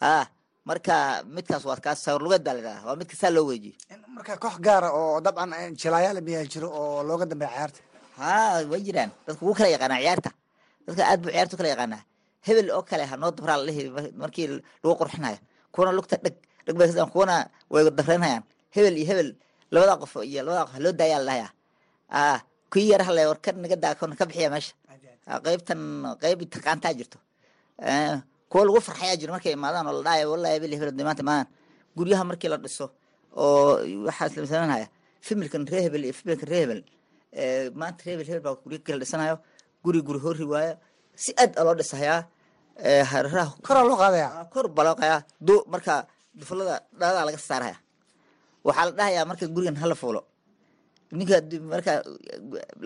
ah 0.00 0.26
marka 0.68 1.22
midkaas 1.34 1.64
waa 1.68 1.76
kaas 1.84 1.98
sawirlugeed 2.04 2.42
baa 2.46 2.52
la 2.54 2.58
yidhahdaa 2.60 2.86
waa 2.88 2.96
midka 3.00 3.14
saa 3.20 3.30
loo 3.30 3.44
weejiyo. 3.50 3.74
Marka 4.14 4.36
koox 4.42 4.56
gaara 4.66 4.88
oo 5.00 5.20
dabcan 5.24 5.50
jilaayaal 5.80 6.20
miyaa 6.26 6.44
jiro 6.52 6.68
oo 6.80 7.02
looga 7.08 7.26
dambeeya 7.30 7.52
ciyaarta. 7.54 7.80
Ha 8.18 8.64
way 8.70 8.80
jiraan. 8.86 9.10
Dadka 9.26 9.42
wuu 9.46 9.54
kala 9.58 9.68
yaqaanaa 9.74 10.00
ciyaarta. 10.02 10.30
Dadka 10.86 11.02
aad 11.10 11.20
buu 11.22 11.30
ciyaarta 11.34 11.54
kala 11.58 11.68
yaqaanaa. 11.74 12.02
Hebel 12.46 12.68
oo 12.76 12.82
kale 12.82 13.04
hanoo 13.10 13.30
dabraa 13.36 13.56
lalehi 13.60 13.82
markii 14.22 14.46
lagu 14.82 14.94
qurxinayo 15.00 15.38
kuwana 15.72 15.92
lugta 15.96 16.16
dheg 16.24 16.34
dheg 16.66 16.76
bay 16.78 16.88
kuwana 17.14 17.34
way 17.72 17.82
dafreynayaan 17.98 18.42
hebel 18.74 18.96
iyo 18.98 19.06
hebel 19.10 19.28
labadaa 19.72 19.98
qof 20.02 20.14
iyo 20.30 20.40
labadaa 20.46 20.64
qof 20.66 20.74
haloo 20.76 20.92
daayaa 21.00 21.20
ladhahayaa 21.26 21.50
ah 22.20 22.38
kii 22.72 22.86
yar 22.92 23.02
hale 23.08 23.22
war 23.30 23.38
ka 23.44 23.50
naga 23.52 23.76
daa 23.84 23.94
ka 23.98 24.04
bixiya 24.28 24.48
meesha 24.54 24.72
qaybtan 25.46 25.80
qayb 26.22 26.40
taqaantaa 26.54 26.92
jirto 26.98 27.18
kuwa 28.50 28.62
lagu 28.66 28.80
farxayaa 28.88 29.16
jiro 29.20 29.32
markay 29.36 29.52
imaadaan 29.58 29.86
oo 29.90 30.02
la 30.06 30.12
wallahi 30.32 30.52
hebel 30.56 30.72
hebel 30.78 31.04
maanta 31.08 31.22
imaadaan 31.26 31.46
guryaha 31.96 32.24
markii 32.30 32.48
la 32.52 32.56
dhiso 32.64 32.86
oo 33.36 33.82
waxaa 34.06 34.26
islamsananaya 34.30 34.86
fimilkan 35.26 35.62
ree 35.72 35.82
hebel 35.86 36.04
iyo 36.04 36.14
fimilkan 36.18 36.48
ree 36.52 36.60
hebel 36.64 36.80
maanta 37.80 38.00
ree 38.06 38.12
hebel 38.14 38.26
hebel 38.30 38.42
baa 38.46 38.54
gurya 38.64 38.78
kala 38.86 38.98
dhisanayo 39.02 39.36
guri 39.84 40.00
guri 40.06 40.20
hori 40.24 40.44
waayo 40.52 40.74
si 41.22 41.30
aad 41.42 41.52
a 41.58 41.62
loo 41.66 41.74
dhisahayaa 41.80 42.20
hararaha 43.10 43.50
koraa 43.66 43.84
loo 43.90 43.96
qaadaya 44.02 44.28
kor 44.52 44.66
baa 44.76 44.84
loo 44.88 44.96
qayaa 45.00 45.20
du 45.46 45.54
marka 45.72 45.94
dufalada 46.38 46.74
dhaladaa 47.00 47.24
laga 47.28 47.38
saaraya 47.50 47.76
waxaa 48.66 48.84
la 48.88 48.92
dhahayaa 48.98 49.24
marka 49.30 49.44
gurigan 49.54 49.76
hala 49.82 49.94
fuulo 50.00 50.20
ninka 51.18 51.36
marka 51.72 51.92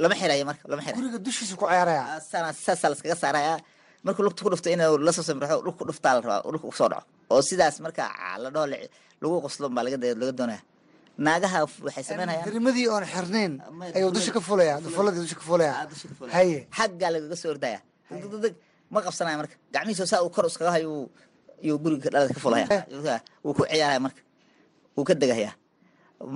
lama 0.03 0.15
xirayo 0.21 0.45
marka 0.51 0.63
lama 0.71 0.83
xirayo 0.85 0.97
guriga 1.01 1.19
dushiisa 1.27 1.55
ku 1.61 1.65
ciyaaraya. 1.71 2.03
Saana 2.31 2.49
saasaa 2.53 2.91
laskaga 2.93 3.17
saaraya. 3.23 3.55
Markuu 4.05 4.23
lugta 4.27 4.41
ku 4.45 4.51
dhufto 4.53 4.69
inuu 4.75 4.99
la 5.07 5.13
soo 5.13 5.23
samraxo 5.29 5.57
dhulka 5.65 5.79
ku 5.81 5.85
dhuftaa 5.89 6.13
la 6.17 6.21
rabaa 6.25 6.43
dhulka 6.45 6.67
ku 6.71 6.77
soo 6.81 6.89
dhaco. 6.93 7.05
Oo 7.33 7.43
sidaas 7.49 7.77
marka 7.85 8.05
la 8.43 8.49
dhaho 8.55 8.67
lagu 9.23 9.37
qoslo 9.45 9.67
baa 9.77 9.85
laga 9.87 9.97
laga 10.21 10.33
doonaya. 10.39 10.63
Naagaha 11.25 11.59
waxay 11.87 12.05
samaynayaan 12.09 12.45
darimadii 12.49 12.87
oon 12.93 13.05
xirnayn 13.13 13.53
ayuu 13.97 14.11
dusha 14.15 14.33
ka 14.37 14.41
fulaya 14.41 14.75
dufuladii 14.85 15.21
dusha 15.25 15.37
ka 15.41 15.45
fulaya 15.49 15.73
haye. 16.37 16.59
Xaggaa 16.79 17.11
lagaga 17.15 17.37
soo 17.43 17.51
ordaya 17.55 17.81
degdeg 18.11 18.55
ma 18.93 18.99
qabsanaya 19.05 19.37
marka. 19.41 19.55
Gacmihiisa 19.75 20.07
saa 20.13 20.23
uu 20.25 20.31
kor 20.35 20.47
iskaga 20.51 20.71
hayo 20.77 20.89
uu- 20.97 21.11
iyuu 21.65 21.79
guriga 21.83 22.09
dhalada 22.13 22.33
ka 22.37 22.41
fulaya 22.45 22.67
wuu 23.45 23.53
ku 23.57 23.63
ciyaaraya 23.69 24.01
marka. 24.07 24.23
Wuu 24.97 25.05
ka 25.09 25.15
degahaya 25.21 25.53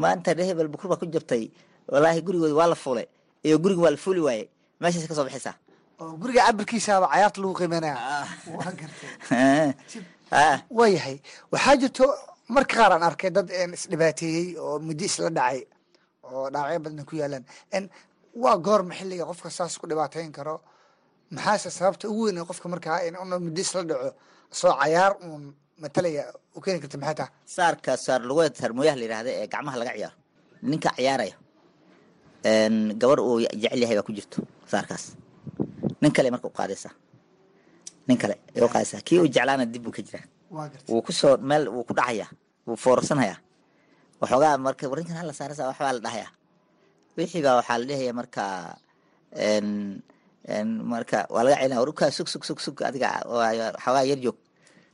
maanta 0.03 0.31
hebel 0.49 0.69
bukur 0.73 0.89
baa 0.93 1.01
ku 1.01 1.07
jabtay 1.15 1.49
walaahi 1.93 2.21
gurigooda 2.27 2.55
waa 2.61 2.69
la 2.73 2.75
fulay 2.85 3.07
iyo 3.47 3.59
guriga 3.63 3.81
waa 3.85 3.91
la 3.97 4.01
fuli 4.05 4.21
waaye 4.21 4.45
meeshaas 4.81 5.07
ka 5.09 5.15
soo 5.15 5.27
oo 6.01 6.17
guriga 6.21 6.47
cabirkiisaaba 6.47 7.07
cayaarta 7.13 7.39
lagu 7.41 7.55
qiimeynaya. 7.55 7.97
Waa 8.59 8.73
gartay. 8.79 9.75
Ah, 10.31 10.59
waxaa 10.71 11.77
jirto 11.81 12.05
marka 12.49 12.75
qaar 12.77 12.93
aan 12.93 13.03
arkay 13.09 13.31
dad 13.31 13.49
isdhibaateeyey 13.51 14.47
oo 14.59 14.79
muddo 14.87 15.05
isla 15.05 15.31
dhacay 15.31 15.61
oo 16.27 16.51
dhaawacyo 16.53 16.81
badan 16.85 17.05
ku 17.09 17.15
yaalaan 17.17 17.45
waa 18.43 18.57
goorma 18.67 18.95
xilliga 18.99 19.25
qofka 19.31 19.51
saas 19.51 19.79
ku 19.79 19.87
dhibaateyn 19.87 20.33
karo? 20.33 20.61
Maxaase 21.31 21.71
sababta 21.71 22.09
ugu 22.11 22.23
weyn 22.27 22.45
qofka 22.51 22.67
markaa 22.69 23.07
in 23.07 23.15
muddo 23.47 23.61
isla 23.61 23.83
dhaco? 23.91 24.11
Soo 24.51 24.75
cayaar 24.81 25.13
uun 25.23 25.55
matalaya 25.83 26.25
u 26.57 26.61
keeni 26.61 26.81
karta 26.83 26.99
maxay 26.99 27.15
taha 27.21 27.31
saarka 27.57 27.97
saar 27.97 28.21
lugeed 28.29 28.55
sarmooyaha 28.61 28.97
la 28.99 29.05
yidhaahda 29.07 29.31
ee 29.41 29.47
gacmaha 29.53 29.77
laga 29.81 29.93
ciyaaro. 29.97 30.17
Ninka 30.71 30.91
ciyaaraya 30.99 31.37
gabar 33.01 33.19
uu 33.21 33.41
jecel 33.63 33.81
yahay 33.83 33.97
baa 33.99 34.07
ku 34.09 34.13
jirto 34.13 34.39
saarkaas. 34.71 35.05
Nin 36.01 36.13
kale 36.13 36.29
marka 36.31 36.47
u 36.49 36.53
nin 38.09 38.19
kale 38.21 38.35
u 38.61 38.69
qaadaysaa 38.75 39.01
kii 39.07 39.19
uu 39.23 39.29
jeclaana 39.35 39.65
dib 39.67 39.83
buu 39.85 39.93
ka 39.97 40.03
jiraa. 40.07 40.25
Wuu 40.89 41.03
ku 41.07 41.13
soo 41.13 41.37
meel 41.49 41.69
wuu 41.75 41.85
ku 41.89 41.95
dhacayaa 41.99 42.29
wuu 42.67 42.77
foorarsanhayaa. 42.77 43.39
Waxoogaa 44.21 44.59
marka 44.67 44.85
warinkan 44.93 45.17
hala 45.17 45.33
saarasa 45.33 45.69
waxbaa 45.71 45.93
la 45.97 46.01
dhahayaa. 46.07 46.31
Wixii 47.17 47.43
baa 47.47 47.57
waxaa 47.61 47.79
la 47.81 47.85
dhehaya 47.91 48.13
marka 48.21 48.45
marka 50.93 51.19
waa 51.35 51.43
laga 51.45 51.57
celinaya 51.57 51.81
warukaa 51.81 52.11
sug 52.17 52.29
sug 52.29 52.45
sug 52.45 52.61
sug 52.61 52.77
adiga 52.89 53.09
waxoogaa 53.25 54.05
yar 54.11 54.21
joog. 54.25 54.37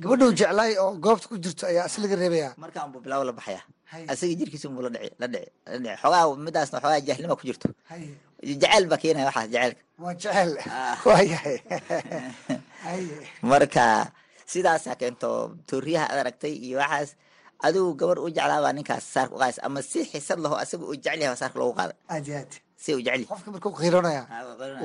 Gabadhuu 0.00 0.33
jeclaay 0.38 0.73
oo 0.83 0.92
goobta 1.04 1.26
ku 1.28 1.35
jirto 1.45 1.66
ayaa 1.66 1.87
is 1.90 1.99
laga 1.99 2.16
reebaya 2.16 2.49
marka 2.62 2.85
unbuu 2.87 3.00
bilaabo 3.04 3.25
la 3.28 3.33
baxaya 3.33 3.61
Hay. 3.61 3.80
Asaga 4.13 4.35
jirkiisa 4.39 4.69
unbuu 4.69 4.83
la 4.87 4.91
dhici 4.95 5.15
la 5.19 5.27
dhici 5.27 5.51
la 5.67 5.79
dhici. 5.79 5.97
Xoogaa 6.03 6.25
midaasna 6.47 6.79
xoogaa 6.83 7.01
jahlima 7.09 7.35
ku 7.39 7.45
jirto. 7.49 7.69
Jaceyl 8.43 8.85
baa 8.91 9.01
keenaya 9.03 9.27
waxaas 9.31 9.51
jaceylka 9.55 9.83
waa 10.05 10.15
jecel. 10.15 10.51
Waayahay 11.07 11.59
haye 12.87 13.17
marka 13.43 13.85
sidaasaa 14.53 14.97
keento 15.01 15.31
tooriyaha 15.69 16.07
aad 16.11 16.19
aragtay 16.23 16.55
iyo 16.67 16.79
waxaas 16.83 17.11
adigu 17.67 17.95
gabar 18.01 18.19
u 18.25 18.31
jeclaabaa 18.37 18.73
ninkaas 18.73 19.05
saarka 19.15 19.35
u 19.37 19.39
qaadaysa 19.43 19.63
ama 19.69 19.81
si 19.83 20.01
xisad 20.11 20.39
laho 20.45 20.57
asaga 20.63 20.85
uu 20.89 20.97
jecel 20.97 21.21
yahay 21.23 21.37
saarka 21.43 21.59
loogu 21.61 21.75
qaaday 21.81 21.97
aad 22.15 22.27
aad. 22.39 22.53
Si 22.83 22.95
uu 22.95 23.03
jecel 23.05 23.21
yahay 23.21 23.29
qofka 23.33 23.49
markuu 23.55 23.73
qiironaya 23.81 24.23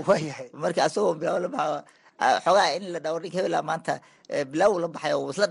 waayahay 0.09 0.49
marka 0.63 0.79
asagoo 0.87 1.13
bilaabo 1.19 1.39
la 1.45 1.49
ah, 2.23 2.37
xoogaa 2.45 2.75
in 2.77 2.83
la 2.93 2.99
dhawo 3.03 3.17
ninka 3.19 3.37
hebela 3.39 3.59
maanta 3.69 3.93
eh, 4.29 4.45
bilaaw 4.51 4.73
la 4.83 4.87
baxayo 4.87 5.17
uu 5.23 5.29
isla 5.33 5.47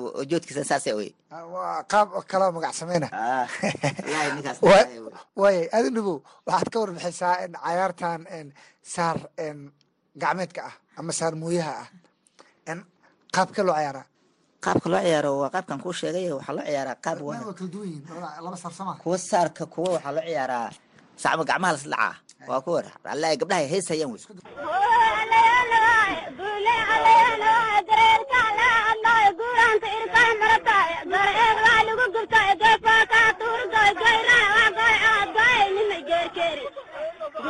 uu- 0.00 0.24
joodkiisa 0.30 0.64
saasay 0.70 0.92
oye 1.00 1.10
waa 1.54 1.82
qaab 1.92 2.08
kaloo 2.30 2.50
magac 2.56 2.74
sameyna 2.80 3.08
wallaahi 3.12 4.30
ninkaas 4.36 4.58
Wa- 4.68 4.88
waayay 5.40 5.66
aadi 5.76 5.88
dhubow 5.96 6.16
waxaad 6.46 6.68
ka 6.72 6.78
warbixisaa 6.82 7.34
in 7.44 7.52
cayaartan 7.64 8.20
saar 8.94 9.16
gacmeedka 10.22 10.60
ah 10.70 10.74
ama 10.98 11.12
saar 11.18 11.34
mooyaha 11.42 11.74
ah 11.82 11.88
qaabka 13.34 13.60
loo 13.66 13.74
cayaaraa 13.78 14.06
qaabka 14.64 14.86
loo 14.92 15.02
ciyaaro 15.06 15.30
waa 15.42 15.50
qaabkan 15.54 15.78
kuu 15.82 15.92
sheegay 16.00 16.26
waxaa 16.38 16.54
loo 16.58 16.64
ciyaaraa 16.70 16.96
qaab 17.04 17.18
kuwa 19.02 19.18
saarka 19.30 19.62
kuwa 19.74 19.88
waxaa 19.96 20.12
loo 20.16 20.24
ciyaaraa 20.28 20.68
sacma 21.22 21.44
gacmaha 21.48 21.72
las 21.76 21.84
dhacaa 21.92 22.14
waa 22.48 22.60
kuwa 22.64 22.80
gabdhaha 23.40 23.60
ay 23.62 23.68
hees 23.72 23.86
hayaan 23.92 24.10
wey 24.14 24.22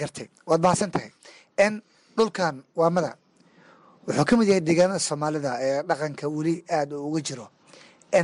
gartay 0.00 0.28
waad 0.48 0.60
mahadsan 0.64 0.90
tahay 0.94 1.10
n 1.70 1.74
dhulkan 2.16 2.54
waamada 2.80 3.10
wuxuu 4.06 4.24
ka 4.28 4.34
mid 4.38 4.48
yahay 4.50 4.62
deegaanada 4.68 4.98
soomaalida 5.08 5.50
ee 5.66 5.82
dhaqanka 5.88 6.24
weli 6.36 6.54
aad 6.78 6.90
u 6.92 7.06
uga 7.08 7.20
jiro. 7.28 7.46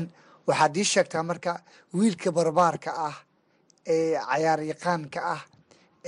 N 0.01 0.03
waxaad 0.49 0.77
ii 0.81 0.85
sheegtaa 0.93 1.23
marka 1.31 1.53
wiilka 1.99 2.29
barbaarka 2.37 2.91
ah 3.09 3.17
ee 3.95 4.17
cayaar 4.29 4.61
yaqaanka 4.73 5.21
ah 5.35 5.43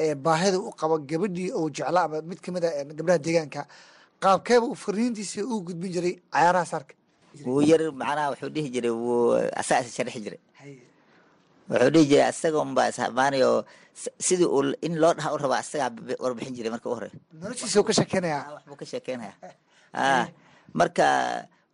ee 0.02 0.14
baahida 0.14 0.58
u 0.58 0.70
qabo 0.80 0.94
gabadhii 1.10 1.50
uu 1.60 1.68
jecla 1.76 2.00
ama 2.06 2.18
mid 2.30 2.40
ka 2.44 2.48
mid 2.54 2.64
a 2.64 2.70
gabdhaha 2.98 3.18
deegaanka 3.26 3.60
qaabkeeba 4.22 4.64
uu 4.70 4.74
fariintiisa 4.84 5.40
u 5.52 5.60
gudbin 5.66 5.92
jiray 5.94 6.14
cayaaraha 6.34 6.66
saarka. 6.72 6.94
Wuu 7.46 7.60
yar 7.70 7.82
macnaha 8.00 8.30
wuxuu 8.32 8.50
dhihi 8.54 8.68
jiray 8.74 8.90
wuu 8.90 9.36
asaga 9.60 9.84
is 9.88 9.96
jiray 10.24 10.40
wuxuu 11.70 11.90
dhihi 11.94 12.06
jiray 12.10 12.26
asaga 12.32 12.58
unbaa 12.66 12.90
sidii 14.26 14.44
uu 14.56 14.62
in 14.86 14.94
loo 15.02 15.12
dhaha 15.18 15.32
u 15.34 15.38
raba 15.42 15.56
asagaa 15.62 15.90
warbixin 16.24 16.54
jiray 16.56 16.70
marka 16.74 16.86
u 16.90 16.94
hore 16.98 17.08
noloshiisa 17.40 17.82
ka 17.88 17.92
sheekeynayaa 17.98 18.42
wax 18.54 18.62
buu 18.68 18.76
ka 18.80 18.86
sheekeynaya 18.92 19.34
ah 19.94 20.26
marka 20.80 21.06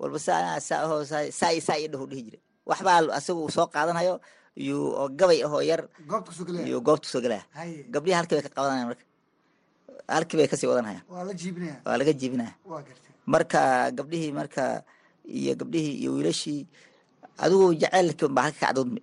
walba 0.01 0.19
saa 0.27 0.61
saa 0.69 0.81
ahoo 0.87 1.03
saa 1.11 1.23
saa 1.39 1.51
iyo 1.55 1.63
saa 1.69 1.79
iyo 1.81 1.89
dhahu 1.93 2.07
dhihi 2.11 2.23
jiray. 2.27 2.41
Waxbaa 2.71 2.99
asaga 3.19 3.39
uu 3.43 3.51
soo 3.57 3.67
qaadanayo 3.75 4.15
iyo 4.63 4.79
oo 5.01 5.09
gabay 5.19 5.39
ahoo 5.47 5.63
yar 5.71 5.83
goobta 6.11 6.31
ku 6.31 7.11
soo 7.13 7.21
gelaya. 7.25 7.43
gabdhihi 7.95 8.15
halkii 8.19 8.37
bay 8.39 8.45
ka 8.47 8.51
qabanayaan 8.57 8.89
marka. 8.91 9.05
Halkii 10.15 10.37
bay 10.39 10.49
ka 10.51 10.57
sii 10.61 10.69
wadanayaan. 10.71 11.05
Waa 11.11 11.97
laga 11.99 12.13
jiibinaya. 12.21 12.53
Marka 13.27 13.61
gabdhihii 13.99 14.33
marka 14.39 14.65
iyo 15.27 15.53
gabdhihii 15.61 15.95
iyo 16.03 16.11
wiilashii 16.19 16.63
adigu 17.43 17.75
jaceylkii 17.83 18.29
baa 18.37 18.43
halka 18.47 18.59
ka 18.61 18.67
cadowdmi 18.71 19.01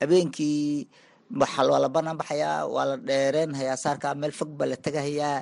habeenkii 0.00 0.88
waa 1.40 1.78
la 1.84 1.88
banaan 1.94 2.16
baxayaa 2.20 2.66
waa 2.74 2.84
la 2.90 2.96
dheereenhayaa 3.08 3.76
saarkaa 3.84 4.14
meel 4.20 4.32
fog 4.38 4.50
baa 4.58 4.68
la 4.72 4.76
tegahayaa 4.86 5.36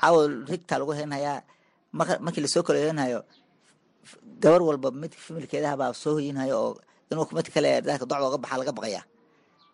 caawa 0.00 0.20
rigtaa 0.50 0.78
lagu 0.80 0.92
heenhayaa 0.98 1.38
marka- 1.98 2.20
markii 2.24 2.42
la 2.44 2.48
soo 2.54 2.62
kala 2.66 2.78
heenhayo 2.84 3.20
gabar 4.42 4.62
walba 4.68 4.88
mid 5.02 5.12
familkeedaha 5.26 5.74
baa 5.80 5.92
soo 6.02 6.12
hoyinhayo 6.18 6.56
oo 6.64 6.72
inuu 7.10 7.26
mid 7.36 7.48
kale 7.54 7.70
docda 7.86 8.14
uga 8.28 8.38
baxaa 8.42 8.58
laga 8.60 8.72
baqayaa. 8.78 9.04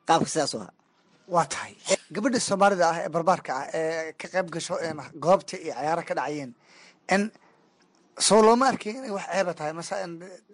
Qaabka 0.06 0.28
sidaas 0.32 0.54
u 0.54 0.58
ahaa 0.62 0.74
waa 1.34 1.46
tahay. 1.52 1.72
Gabadha 2.14 2.40
soomaalida 2.48 2.84
ah 2.92 2.98
ee 3.04 3.08
barbaarka 3.14 3.50
ah 3.60 3.66
ee 3.78 4.12
ka 4.20 4.26
qayb 4.32 4.46
gasho 4.54 4.74
goobta 5.24 5.56
iyo 5.64 5.72
cayaaro 5.78 6.02
ka 6.08 6.14
dhacayeen 6.18 6.50
in 7.14 7.22
soo 8.26 8.40
looma 8.46 8.64
arkay 8.72 8.92
inay 8.98 9.12
wax 9.16 9.26
ceeba 9.32 9.52
tahay 9.58 9.72
mase 9.78 9.94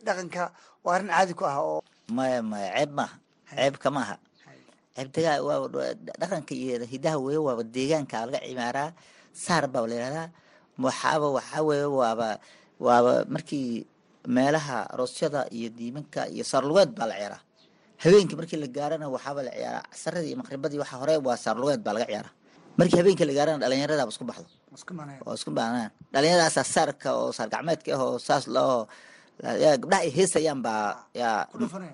dhaqanka 0.06 0.42
waa 0.85 0.94
arrin 0.97 1.11
caadi 1.14 1.32
ku 1.38 1.44
ah 1.52 1.56
oo 1.66 1.78
maya 2.16 2.40
maya 2.50 2.68
ceeb 2.76 2.90
maaha 2.99 3.14
ceeb 3.50 3.75
kama 3.83 4.00
aha 4.05 4.17
dhaqanka 6.21 6.52
iyo 6.55 6.85
hidaha 6.93 7.17
weeye 7.25 7.38
waaba 7.47 7.62
deegaanka 7.62 8.26
laga 8.26 8.40
cimaaraa. 8.47 8.93
Saar 9.45 9.64
baa 9.73 9.87
la 9.87 9.95
yihahdaa 9.95 10.26
waxaaba 10.85 11.26
waxaa 11.37 11.62
weeye 11.69 11.87
waaba 12.00 12.28
waaba 12.87 13.12
markii 13.35 13.87
meelaha 14.26 14.78
aroosyada 14.93 15.40
iyo 15.57 15.69
diimanka 15.78 16.21
iyo 16.35 16.45
saarlugeed 16.45 16.90
baa 16.99 17.07
la 17.11 17.14
ciyaaraa. 17.19 17.40
Habeenkii 18.02 18.37
markii 18.40 18.59
la 18.62 18.67
gaarana 18.76 19.07
waxaaba 19.14 19.40
la 19.47 19.50
ciyaaraa. 19.57 19.83
Casaradii 19.93 20.28
iyo 20.35 20.38
maqribadii 20.43 20.78
waxa 20.83 20.97
hore 21.00 21.14
waa 21.26 21.37
saarlugeed 21.45 21.81
baa 21.87 21.95
laga 21.97 22.07
ciyaaraa. 22.11 22.33
Markii 22.78 22.99
habeenkii 23.00 23.26
la 23.31 23.35
gaarana 23.38 23.59
dhalinyaradaaba 23.62 24.11
isku 24.14 24.25
baxdo. 24.31 24.49
Oo 25.26 25.35
isku 25.38 25.50
baanaan 25.59 25.90
dhalinyaradaasa 26.12 26.62
saarka 26.75 27.09
oo 27.21 27.31
saar 27.37 27.49
gacmeedka 27.52 27.90
ah 27.97 28.02
oo 28.05 28.19
saas 28.19 28.45
loo 28.55 28.87
gabdhaha 29.83 30.02
ay 30.05 30.11
heesayaan 30.17 30.61
baa 30.67 31.07
yaa 31.14 31.47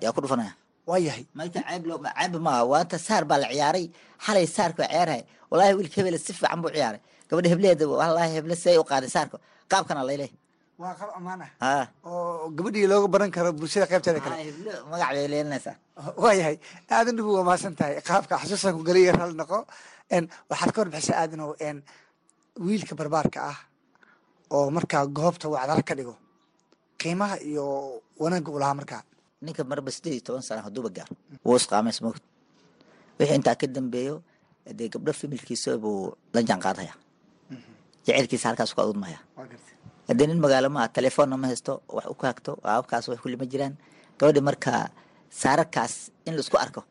yaa 0.03 0.13
ku 0.15 0.21
dhufanaya 0.25 0.53
waa 0.87 0.99
yahay. 1.07 1.25
Maanta 1.37 1.59
ceeb 1.69 2.35
maaha 2.47 2.63
waanta 2.71 2.97
saar 3.07 3.23
baa 3.29 3.37
la 3.43 3.47
ciyaaray. 3.53 3.85
Xalay 4.25 4.45
saarka 4.55 4.81
waa 4.83 4.89
ciyaarhay 4.93 5.21
wallaahi 5.51 5.73
wiilka 5.77 5.95
hebele 6.01 6.17
si 6.25 6.31
fiican 6.33 6.59
buu 6.63 6.69
ciyaaray. 6.77 6.99
Gabadha 7.29 7.49
hebleeda 7.53 7.83
wallaahi 7.87 8.31
heble 8.37 8.55
see 8.63 8.77
u 8.77 8.83
qaaday 8.91 9.09
saarka 9.15 9.37
qaabkana 9.71 10.01
layleh 10.09 10.29
waa 10.81 10.93
qab 10.99 11.09
ammaan 11.17 11.41
ah. 11.61 11.87
Oo 12.05 12.49
gabadhii 12.57 12.87
looga 12.91 13.07
baran 13.13 13.31
karo 13.35 13.49
bulshada 13.59 13.85
qaybteeda 13.91 14.19
kale. 14.25 14.35
Magac 14.91 15.09
bay 15.15 15.27
leelinaysaa 15.33 15.75
waayahay 16.23 16.55
aadan 16.95 17.15
dhibu 17.17 17.31
waa 17.37 17.43
mahadsan 17.47 17.73
tahay. 17.79 17.95
Qaabka 18.09 18.33
xasuusan 18.41 18.73
ku 18.77 18.83
geliya 18.87 19.11
ral 19.19 19.31
noqo. 19.39 19.59
Waxaad 20.51 20.71
ka 20.75 20.79
warbixisaa 20.81 21.17
aadanow 21.21 21.49
wiilka 22.65 22.93
barbaarka 22.99 23.39
ah 23.51 23.57
oo 24.55 24.67
markaa 24.75 25.03
goobta 25.17 25.47
wacdala 25.53 25.81
ka 25.89 25.93
dhigo. 25.97 26.15
Qiimaha 26.99 27.35
iyo 27.49 27.65
wanaagga 28.21 28.51
u 28.55 28.59
lahaa 28.61 28.77
markaa 28.79 29.01
ninka 29.45 29.63
marba 29.71 29.91
sideed 29.95 30.13
iyo 30.17 30.23
toban 30.27 30.41
sana 30.47 30.61
haduuba 30.67 30.89
gaaro. 30.97 31.13
Wuu 31.45 31.57
isqaameys 31.61 31.99
moogd 32.05 32.21
wixii 33.19 33.37
intaa 33.39 33.55
ka 33.61 33.67
dambeeyo 33.77 34.15
dee 34.77 34.89
gabdho 34.93 35.13
familkiisa 35.21 35.77
buu 35.83 36.13
la 36.33 36.41
jaan 36.49 36.61
jecelkiisa 38.05 38.45
halkaas 38.49 38.73
ku 38.75 38.81
adudmaya 38.81 39.19
haddii 40.07 40.27
nin 40.29 40.39
magaalo 40.45 40.69
maaha 40.75 40.87
telefoonna 40.97 41.37
ma 41.41 41.47
haysto 41.51 41.73
wax 41.95 42.05
u 42.13 42.15
kaagto 42.23 42.51
aabkaas 42.73 43.07
wax 43.09 43.19
kulli 43.23 43.37
ma 43.41 43.45
jiraan. 43.51 43.73
Gabadhi 44.19 44.41
markaa 44.49 44.81
saararkaas 45.41 45.93
in 46.27 46.33
la 46.37 46.41
isku 46.45 46.57
arko 46.65 46.81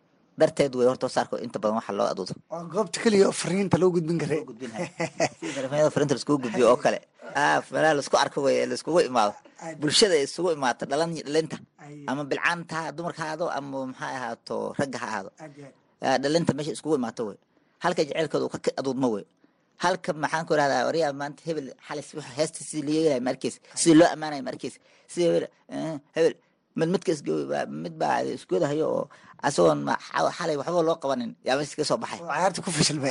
darteed 0.40 0.74
way 0.78 0.86
horta 0.90 1.06
saarko 1.16 1.34
inta 1.46 1.58
badan 1.62 1.76
waxa 1.78 1.92
loo 1.98 2.06
aduudo. 2.12 2.32
Goobta 2.74 2.98
keliya 3.04 3.26
oo 3.30 3.32
fariinta 3.42 3.76
loo 3.82 3.90
gudbin 3.94 4.18
telefoonyada 4.18 5.90
farinta 5.94 6.14
laiskugu 6.16 6.38
gudbiyo 6.44 6.66
oo 6.72 6.76
kale. 6.84 6.98
Ah 7.34 7.62
meelaha 7.72 7.94
la 7.94 8.02
isku 8.04 8.16
arko 8.24 8.38
wey 8.46 8.66
laiskugu 8.70 9.00
imaado 9.10 9.34
bulshada 9.80 10.16
isugu 10.26 10.50
imaato 10.56 10.82
dhalinta 10.90 11.56
ama 12.10 12.22
bilcaanta 12.30 12.74
ha 12.78 12.92
dumarka 12.96 13.20
ha 13.22 13.26
ahaado 13.28 13.46
ama 13.58 13.76
maxaa 13.90 14.10
ahaato 14.18 14.56
ragga 14.78 14.98
ha 15.02 15.06
ahaado. 15.10 15.30
Ah, 16.06 16.16
dhalinta 16.22 16.50
meesha 16.56 16.72
iskugu 16.76 16.96
imaato 17.00 17.22
wey. 17.28 17.38
Halka 17.84 18.00
jecelkooda 18.08 18.44
uu 18.46 18.52
ka 18.54 18.58
aduudmo 18.80 19.08
wey. 19.14 19.24
Halka 19.84 20.10
maxaan 20.22 20.44
ku 20.48 20.52
irahdaa 20.56 20.82
waryaa 20.88 21.12
maanta 21.20 21.40
hebel 21.48 21.66
xalis 21.86 22.08
heesta 22.38 22.60
sidii 22.68 22.84
loo 22.86 22.94
yeelaya 22.98 23.20
markiis 23.28 23.56
sidii 23.80 23.96
loo 24.00 24.08
ammaanaya 24.14 24.42
markiis. 24.48 24.74
Sidii 25.12 25.26
hebel 25.28 25.44
eh, 25.74 25.96
hebel 26.16 26.34
mid 26.78 26.88
midka 26.94 27.10
isgo 27.16 27.34
mid 27.84 27.94
baa 28.00 28.18
isgoodahayo 28.36 28.86
oo 28.96 29.04
asagoon 29.46 29.80
ma- 29.88 30.00
xa- 30.06 30.32
xalay 30.38 30.56
waxba 30.60 30.80
loo 30.88 30.96
qabanin. 31.02 31.30
Yaa 31.46 31.56
meesha 31.58 31.76
ka 31.80 31.84
soo 31.90 31.98
baxay 32.02 32.20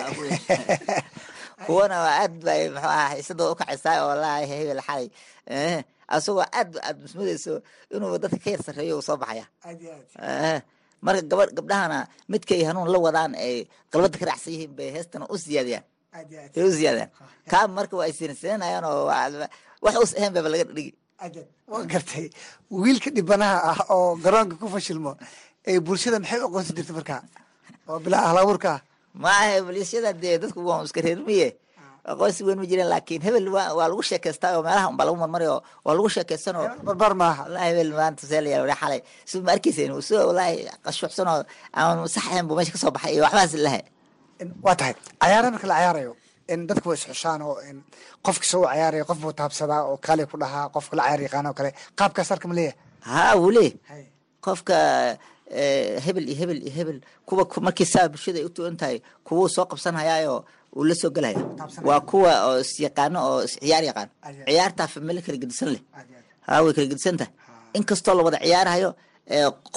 kuwana 1.67 1.95
waa 2.05 2.15
aad 2.23 2.33
bay 2.45 2.61
muxuu 2.73 2.91
ahaa 2.95 3.15
xiisadooda 3.17 3.51
u 3.53 3.55
kacaysaa 3.61 3.95
oo 4.03 4.07
wallaahi 4.11 4.45
hebel 4.51 4.81
xalay 4.87 5.07
asagoo 6.15 6.45
aad 6.59 6.71
aad 6.87 6.97
musmudayso 7.03 7.53
inuu 7.95 8.17
dadka 8.23 8.37
ka 8.43 8.49
yar 8.53 8.61
sarreeyo 8.65 8.95
uu 8.97 9.05
soo 9.07 9.17
baxaya 9.21 9.45
marka 11.05 11.21
gaba 11.31 11.43
gabdhahana 11.57 11.99
midkay 12.31 12.61
hanuun 12.67 12.89
la 12.93 12.99
wadaan 13.05 13.31
ay 13.45 13.55
qalbada 13.91 14.17
ka 14.19 14.25
raacsan 14.29 14.53
yihiin 14.53 14.73
bay 14.77 14.89
heestana 14.95 15.25
u 15.33 15.35
siyaadiyaan 15.43 15.83
ay 16.55 16.63
u 16.67 16.71
siyaadiyaan 16.79 17.11
kaa 17.51 17.65
marka 17.77 17.93
waa 17.99 18.07
isinasinayaan 18.11 18.85
oo 18.91 19.05
wax 19.85 19.95
us 20.03 20.11
ahayn 20.17 20.33
baba 20.35 20.49
laga 20.53 20.63
dhigi 20.77 20.91
waa 21.71 21.83
gartay 21.91 22.25
wiilka 22.83 23.09
dhibanaha 23.15 23.57
ah 23.71 23.79
oo 23.95 24.15
garoonka 24.23 24.55
ku 24.61 24.67
fashilmo 24.75 25.11
ee 25.69 25.79
bulshada 25.85 26.17
maxay 26.23 26.39
u 26.39 26.45
aqoonsan 26.47 26.75
jirta 26.77 26.93
markaa 26.99 27.21
oo 27.89 27.99
bilaa 28.05 28.23
ahlabuurka 28.27 28.69
ah 28.75 28.81
maaha 29.13 29.61
bulshada 29.65 30.13
dee 30.21 30.37
dadku 30.41 30.59
waa 30.69 30.83
iska 30.87 31.01
reermiye 31.07 31.47
aqoonsi 32.11 32.41
weyn 32.47 32.59
ma 32.61 32.65
jireen 32.71 32.89
laakiin 32.93 33.21
hebel 33.25 33.47
waa 33.55 33.87
lagu 33.91 34.03
sheekaystaa 34.09 34.51
oo 34.57 34.63
meelaha 34.67 34.87
unbaa 34.91 35.05
lagu 35.07 35.17
marmari 35.23 35.47
oo 35.53 35.59
waa 35.85 35.93
lagu 35.97 36.09
sheekaysan 36.15 36.55
oo 36.61 36.67
barbaar 36.87 37.13
maaha 37.21 37.41
wallahi 37.45 37.67
hebel 37.71 37.91
maanta 37.99 38.23
see 38.29 38.41
la 38.43 38.49
yaalla 38.53 38.65
wali 38.67 38.75
xalay 38.81 38.99
si 39.29 39.35
ma 39.45 39.51
arkeysen 39.55 39.91
soo 40.09 40.21
wallahi 40.29 40.55
qashuucsan 40.85 41.27
oo 41.33 41.41
aan 41.79 42.07
sax 42.13 42.25
ahayn 42.27 42.45
buu 42.47 42.55
meesha 42.57 42.73
ka 42.75 42.79
soo 42.83 42.91
baxay 42.95 43.13
iyo 43.15 43.23
waxbaas 43.25 43.53
lahay 43.65 43.83
waa 44.65 44.75
tahay 44.79 44.93
cayaara 45.21 45.47
marka 45.53 45.67
la 45.71 45.75
cayaarayo 45.79 46.11
in 46.53 46.67
dadku 46.69 46.89
way 46.89 46.97
isxushaan 46.99 47.41
oo 47.47 47.55
in 47.69 47.77
qofka 48.25 48.45
soo 48.51 48.63
cayaaraya 48.67 49.05
qof 49.09 49.17
buu 49.23 49.33
taabsadaa 49.39 49.81
oo 49.89 49.95
kaali 50.05 50.25
ku 50.31 50.35
dhahaa 50.43 50.65
qofka 50.75 50.93
la 50.99 51.03
cayaar 51.07 51.21
yaqaana 51.27 51.49
oo 51.51 51.55
kale 51.59 51.71
qaabkaas 51.99 52.29
arka 52.35 52.47
ma 52.51 52.55
leeyahay 52.59 52.75
haa 53.09 53.33
wule 53.43 53.65
qofka 54.45 54.75
hebel 56.05 56.25
iyo 56.29 56.35
hebel 56.41 56.59
iyo 56.63 56.71
hebel. 56.77 56.97
Kuwa 57.25 57.45
ku- 57.45 57.61
markii 57.61 57.85
saa 57.85 58.07
bulshada 58.09 58.39
ay 58.39 58.45
u 58.45 58.49
tugan 58.49 58.77
tahay 58.77 59.01
kuwuu 59.23 59.49
soo 59.49 59.65
qabsanhayaayo 59.65 60.45
uu 60.75 60.83
la 60.83 60.95
soo 60.95 61.09
gelaya 61.15 61.37
waa 61.87 62.01
kuwa 62.01 62.31
oo 62.47 62.59
isyaqaano 62.59 63.19
oo 63.29 63.41
is 63.43 63.53
ciyaar 63.59 63.83
yaqaan. 63.83 64.09
Ciyaartaa 64.47 64.87
familo 64.87 65.21
kala 65.21 65.37
gedisan 65.37 65.69
leh. 65.73 65.81
Haa 66.47 66.61
way 66.63 66.73
kala 66.73 66.87
gedisan 66.91 67.17
tahay. 67.17 67.31
Inkastoo 67.77 68.13
la 68.17 68.23
wada 68.23 68.37
ciyaarhayo 68.39 68.89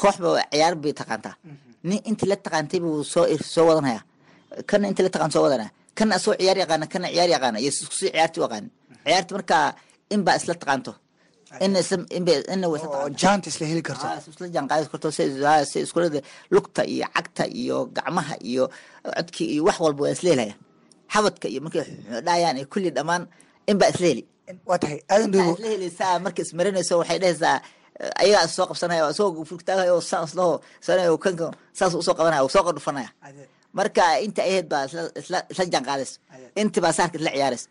kooxba 0.00 0.28
ciyaar 0.52 0.74
bay 0.82 0.92
taqaantaa. 0.92 1.34
Nin 1.88 2.00
intii 2.08 2.28
la 2.28 2.36
taqaantay 2.36 2.80
buu 2.80 3.04
soo 3.04 3.24
soo 3.54 3.66
wadanaya 3.68 4.00
kana 4.66 4.88
intii 4.88 5.02
la 5.06 5.10
taqaan 5.14 5.30
soo 5.34 5.42
wadanaya 5.46 5.70
kana 5.98 6.14
asoo 6.18 6.34
ciyaar 6.40 6.58
yaqaana 6.62 6.86
kana 6.92 7.08
ciyaar 7.14 7.28
yaqaana. 7.34 7.58
Iyo 7.60 7.68
iskusii 7.74 8.10
ciyaartii 8.14 8.40
u 8.40 8.44
aqaanin 8.48 8.70
ciyaarti 9.04 9.32
markaa 9.34 9.64
inbaa 10.14 10.36
isla 10.40 10.54
taqaanto 10.54 10.92
ina 10.92 10.94
isla- 10.94 10.94
taqaanto 10.94 10.94
jaanta 13.22 13.48
isla 13.52 13.66
heli 13.70 13.82
karto 13.88 14.06
isla 14.32 14.46
jaanqaadi 14.56 14.86
karto 14.92 15.08
si 15.16 15.22
si 15.70 15.78
iskulada 15.86 16.20
lugta 16.54 16.82
iyo 16.92 17.06
cagta 17.16 17.44
iyo 17.62 17.76
gacmaha 17.96 18.34
iyo 18.50 18.64
codki 19.16 19.44
iyo 19.54 19.62
wax 19.68 19.76
walba 19.84 20.00
waa 20.04 20.14
isla 20.16 20.28
helaya 20.34 20.54
xabadka 21.14 21.46
iyo 21.52 21.60
markay 21.64 21.84
dhayaan 22.26 22.56
iyo 22.60 22.66
kulli 22.72 22.90
dhammaan 22.96 23.22
inbaa 23.70 23.90
isla 23.94 24.06
heli 24.12 24.22
waa 24.68 24.78
tahay 24.82 24.98
aadan 25.12 25.26
intaa 25.26 25.42
dhigo 25.44 25.54
isla 25.58 25.68
helaysaa 25.74 26.18
marka 26.24 26.40
ismarinayso 26.46 26.94
waxay 27.00 27.18
dhehaysaa 27.22 27.56
eh, 28.02 28.20
ayagaa 28.22 28.48
soo 28.56 28.66
qabsanaya 28.70 29.02
oo 29.06 29.10
isagoo 29.14 29.44
furtaagayo 29.50 29.92
oo 29.98 30.02
saas 30.10 30.32
laho 30.38 30.54
saas 31.78 31.92
u 31.94 32.02
soo 32.06 32.14
qabanaya 32.18 32.42
oo 32.44 32.50
soo 32.54 32.62
qordhufanaya 32.66 33.10
marka 33.78 34.02
inta 34.26 34.42
ahayd 34.48 34.66
baa 34.72 34.84
isla 35.20 35.38
jaanqaadayso 35.74 36.16
inti 36.60 36.78
baa 36.84 36.92
saarka 36.98 37.16
isla 37.20 37.30
ciyaarayso 37.36 37.66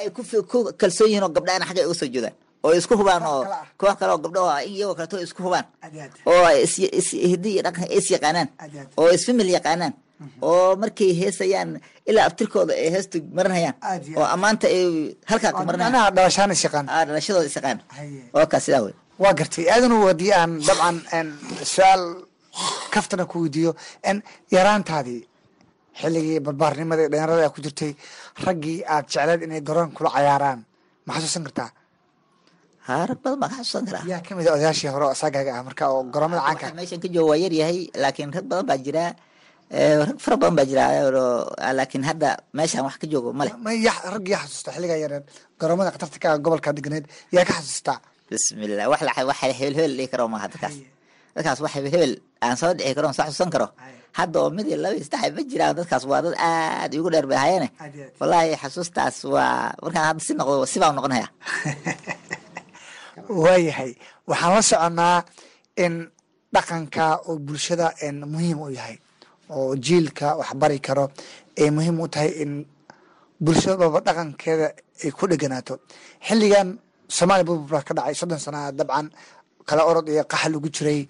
ay 0.00 0.08
ku 0.50 0.58
kalsoon 0.80 1.08
yihiin 1.10 1.24
oo 1.26 1.32
gabdhahana 1.36 1.64
xagga 1.68 1.80
ay 1.82 1.88
uga 1.90 1.98
soo 2.00 2.10
jeedaan 2.14 2.34
oo 2.64 2.72
isku 2.72 2.96
hubaan 2.96 3.22
oo 3.28 3.42
ah. 3.44 3.66
koox 3.76 3.94
kale 4.00 4.12
oo 4.16 4.20
gabdho 4.24 4.42
ah 4.48 4.60
iyagoo 4.64 4.96
kaleto 4.96 5.20
isku 5.20 5.42
hubaan. 5.46 5.66
Oo 6.24 6.48
hiddi 7.32 7.50
iyo 7.54 7.62
dhaqan 7.66 7.86
is 7.92 8.08
yaqaanaan. 8.10 8.48
Oo 8.96 9.08
isfamil 9.12 9.50
yaqaanaan. 9.56 9.94
Oo 10.40 10.76
markay 10.80 11.12
heesayaan 11.20 11.80
ilaa 12.08 12.24
abtirkooda 12.28 12.72
ay 12.72 12.88
heesta 12.94 13.18
marinayaan 13.36 13.76
oo 14.16 14.26
ammaanta 14.34 14.66
ay 14.66 15.12
halkaa 15.30 15.52
ku 15.52 15.62
marinayaan 15.68 16.14
dhalashaan 16.16 16.50
is 16.56 16.64
yaqaan. 16.64 16.86
Ah 16.88 17.04
dhalashadooda 17.04 17.48
is 17.52 17.56
yaqaan. 17.58 17.78
Haye. 17.96 18.32
oo 18.32 18.58
sidaa 18.64 18.82
wey 18.88 18.94
waa 19.22 19.34
gartay. 19.38 19.68
Aadanow 19.68 20.08
haddii 20.08 20.32
aan 20.32 20.52
dabcan 20.64 20.96
su'aal 21.62 22.02
kaftana 22.94 23.28
ku 23.28 23.44
weydiiyo. 23.44 23.76
Yaraantaadii 24.56 25.22
xilligii 26.00 26.40
barbaarnimada 26.40 27.02
dhalinyarada 27.12 27.44
aad 27.44 27.54
ku 27.54 27.60
jirtay 27.60 27.92
raggii 28.44 28.80
aad 28.88 29.04
jecleed 29.12 29.40
inay 29.46 29.60
garoon 29.60 29.90
kula 29.96 30.10
cayaaraan. 30.16 30.60
Ma 31.06 31.14
xasuusan 31.14 31.44
kartaa 31.46 31.70
haa 32.88 33.02
rag 33.10 33.18
badan 33.24 33.38
baa 33.42 33.50
ka 33.52 33.56
xasuusan 33.60 33.84
karaa 33.88 34.04
yaa 34.12 34.20
ka 34.26 34.32
mid 34.36 34.46
a 34.48 34.52
odayaashii 34.56 34.90
hore 34.94 35.04
oo 35.08 35.14
ah 35.14 35.62
marka 35.68 35.84
oo 35.92 36.02
garoomada 36.14 36.40
caanka. 36.46 36.66
Waxa 36.66 36.76
meeshan 36.78 37.00
ka 37.04 37.08
jooga 37.14 37.28
waa 37.32 37.38
yar 37.44 37.52
yahay 37.60 37.78
laakiin 38.02 38.30
rag 38.36 38.46
badan 38.50 38.66
baa 38.70 38.78
jira 38.86 39.04
eh, 39.76 39.96
rag 40.08 40.18
fara 40.24 40.36
badan 40.42 40.54
baa 40.58 40.66
jira 40.70 40.82
oo- 41.08 41.48
laakiin 41.78 42.04
hadda 42.10 42.28
meeshan 42.58 42.82
wax 42.86 42.96
ka 43.02 43.06
joogo 43.12 43.30
male 43.38 43.50
rag 44.14 44.24
yaa 44.32 44.42
xasuusta 44.44 44.70
xilligaa 44.76 44.98
yareed 45.04 45.24
garoomada 45.60 45.90
khatarta 45.94 46.18
ka 46.22 46.28
ah 46.32 46.38
gobolka 46.44 46.70
deganeed 46.76 47.04
yaa 47.34 47.44
ka 47.48 47.52
xasuustaa 47.58 47.98
bismillah 48.30 48.86
wax 48.92 49.00
wax 49.28 49.38
hebel 49.58 49.74
hebel 49.78 49.92
dhihi 49.98 50.08
karo 50.12 50.24
maaha 50.32 50.46
dadkaas. 50.52 50.74
Dadkaas 51.36 51.58
wax 51.64 51.72
hebel 51.76 51.90
hebel 51.94 52.12
aan 52.44 52.56
soo 52.60 52.72
dhici 52.78 52.92
karo 52.96 53.06
aan 53.08 53.16
soo 53.16 53.24
xasuusan 53.28 53.50
karo. 53.54 53.68
Hadda 54.18 54.36
oo 54.44 54.50
mid 54.56 54.66
iyo 54.70 54.76
laba 54.84 54.94
iyo 54.96 55.04
saddex 55.08 55.30
ma 55.36 55.42
jiraan 55.50 55.74
dadkaas 55.78 56.04
waa 56.10 56.20
dad 56.24 56.34
aad 56.48 56.90
igu 56.96 57.08
dheer 57.12 57.26
bay 57.30 57.38
ahayeene 57.42 57.68
wallaahi 58.20 58.54
xasuustaas 58.62 59.16
waa 59.34 59.74
markaan 59.84 60.04
hadda 60.08 60.22
si 60.26 60.32
noqdo 60.38 60.54
si 60.72 60.76
baan 60.82 60.94
noqonaya 60.98 61.26
waayahay 63.42 63.92
waxaan 64.30 64.52
la 64.56 64.62
soconnaa 64.70 65.18
in 65.84 65.94
dhaqanka 66.54 67.04
oo 67.28 67.38
bulshada 67.46 67.86
muhiim 68.32 68.58
u 68.60 68.68
yahay 68.78 68.96
oo 69.50 69.74
jiilka 69.84 70.26
wax 70.40 70.50
bari 70.60 70.78
karo 70.86 71.04
ay 71.62 71.70
muhiim 71.76 71.96
u 72.00 72.08
tahay 72.14 72.30
in 72.42 72.52
bulshadaba 73.44 73.98
dhaqankeeda 74.06 74.66
ay 75.04 75.10
ku 75.10 75.24
dheganaato. 75.30 75.74
Xilligan 76.26 76.68
soomaaliya 77.16 77.44
burbur 77.48 77.82
ka 77.88 77.92
dhacay 77.96 78.14
soddon 78.20 78.38
sana 78.38 78.60
dabcan 78.78 79.06
kala 79.68 79.82
orod 79.90 80.08
iyo 80.08 80.24
qaxa 80.32 80.48
lagu 80.52 80.68
jiray. 80.76 81.00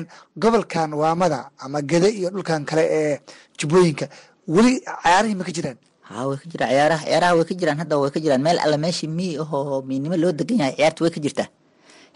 N 0.00 0.04
gobolkan 0.42 0.90
waamada 1.00 1.50
ama 1.64 1.78
gede 1.90 2.08
iyo 2.18 2.28
dhulkan 2.34 2.62
kale 2.68 2.84
ee 2.98 3.14
jubbooyinka 3.58 4.06
weli 4.54 4.72
cayaarihii 5.02 5.38
ma 5.38 5.44
ka 5.48 5.52
jiraan 5.56 5.78
haa 6.10 6.24
way 6.28 6.36
ka 6.42 6.46
jiraan. 6.50 6.70
Ciyaaraha 6.74 7.02
ciyaaraha 7.06 7.32
way 7.38 7.44
ka 7.50 7.54
jiraan. 7.60 7.78
Hadda 7.82 7.94
way 8.02 8.10
ka 8.14 8.20
jiraan. 8.24 8.42
Meel 8.46 8.58
alla 8.64 8.76
meeshii 8.84 9.08
mii 9.18 9.38
ahoo 9.42 9.82
miinimo 9.88 10.16
loo 10.22 10.32
degan 10.38 10.58
yahay 10.62 10.74
ciyaarta 10.78 11.00
way 11.04 11.10
ka 11.14 11.20
jirtaa. 11.24 11.48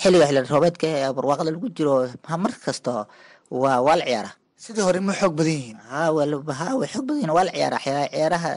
Xilliga 0.03 0.27
xilli 0.29 0.41
roobeedka 0.53 0.87
ee 0.87 1.13
barwaaqada 1.17 1.51
lagu 1.55 1.69
jiro. 1.77 1.95
Ha 2.29 2.35
mar 2.43 2.53
kasta 2.65 3.07
waa 3.51 3.79
waa 3.87 3.97
la 4.01 4.05
ciyaaraa. 4.05 4.35
Sidii 4.65 4.83
hore 4.87 5.01
ma 5.07 5.13
xoog 5.21 5.35
badan 5.39 5.53
yihiin? 5.59 5.79
Haa 5.91 6.11
way 6.13 6.27
xoog 6.93 7.05
badan 7.07 7.19
yihiin, 7.23 7.31
waa 7.37 7.45
la 7.49 7.53
ciyaaraa. 7.57 7.81
Ciyaa- 7.85 8.11
ciyaaraha 8.15 8.51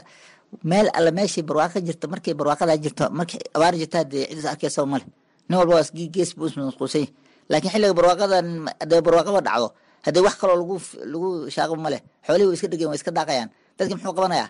meel 0.70 0.86
alla 0.98 1.10
meeshii 1.18 1.42
barwaaqo 1.48 1.74
ka 1.78 1.80
jirta 1.86 2.06
markay 2.12 2.34
barwaaqada 2.34 2.74
jirto 2.84 3.04
markay 3.18 3.40
abaar 3.56 3.74
jirtaa 3.80 4.04
dee 4.12 4.24
cidis 4.30 4.46
arkaysa 4.52 4.86
male. 4.92 5.04
Nin 5.48 5.56
walba 5.58 5.74
waa 5.78 5.86
gees 6.14 6.30
buu 6.36 6.46
ismasquulsan 6.50 7.00
yahay 7.06 7.12
laakiin 7.50 7.72
xilliga 7.72 7.94
barwaaqada 7.98 8.36
hadee 8.80 9.00
barwaaqaba 9.06 9.40
dhacdo 9.46 9.68
haddii 10.04 10.22
wax 10.26 10.34
kaloo 10.40 10.56
lagu 10.60 10.74
lagu 11.12 11.28
shaaqo 11.54 11.74
ma 11.84 11.88
leh 11.92 12.00
xoolihii 12.26 12.48
way 12.50 12.56
iska 12.56 12.68
dhegeen 12.72 12.88
way 12.90 12.98
iska 13.00 13.10
daaqayaan. 13.18 13.48
Dadki 13.78 13.94
muxuu 13.94 14.14
qabanayaa 14.18 14.48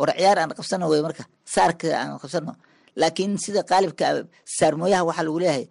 war 0.00 0.10
ciyaar 0.18 0.38
aan 0.42 0.50
qabsano 0.58 0.84
wey 0.92 1.00
marka 1.06 1.24
saarka 1.54 1.86
aan 2.00 2.10
qabsano. 2.22 2.52
Laakiin 3.00 3.32
sida 3.44 3.60
qaalibka 3.70 4.06
saarmooyaha 4.58 5.02
waxaa 5.08 5.24
lagu 5.26 5.38
leeyahay 5.42 5.64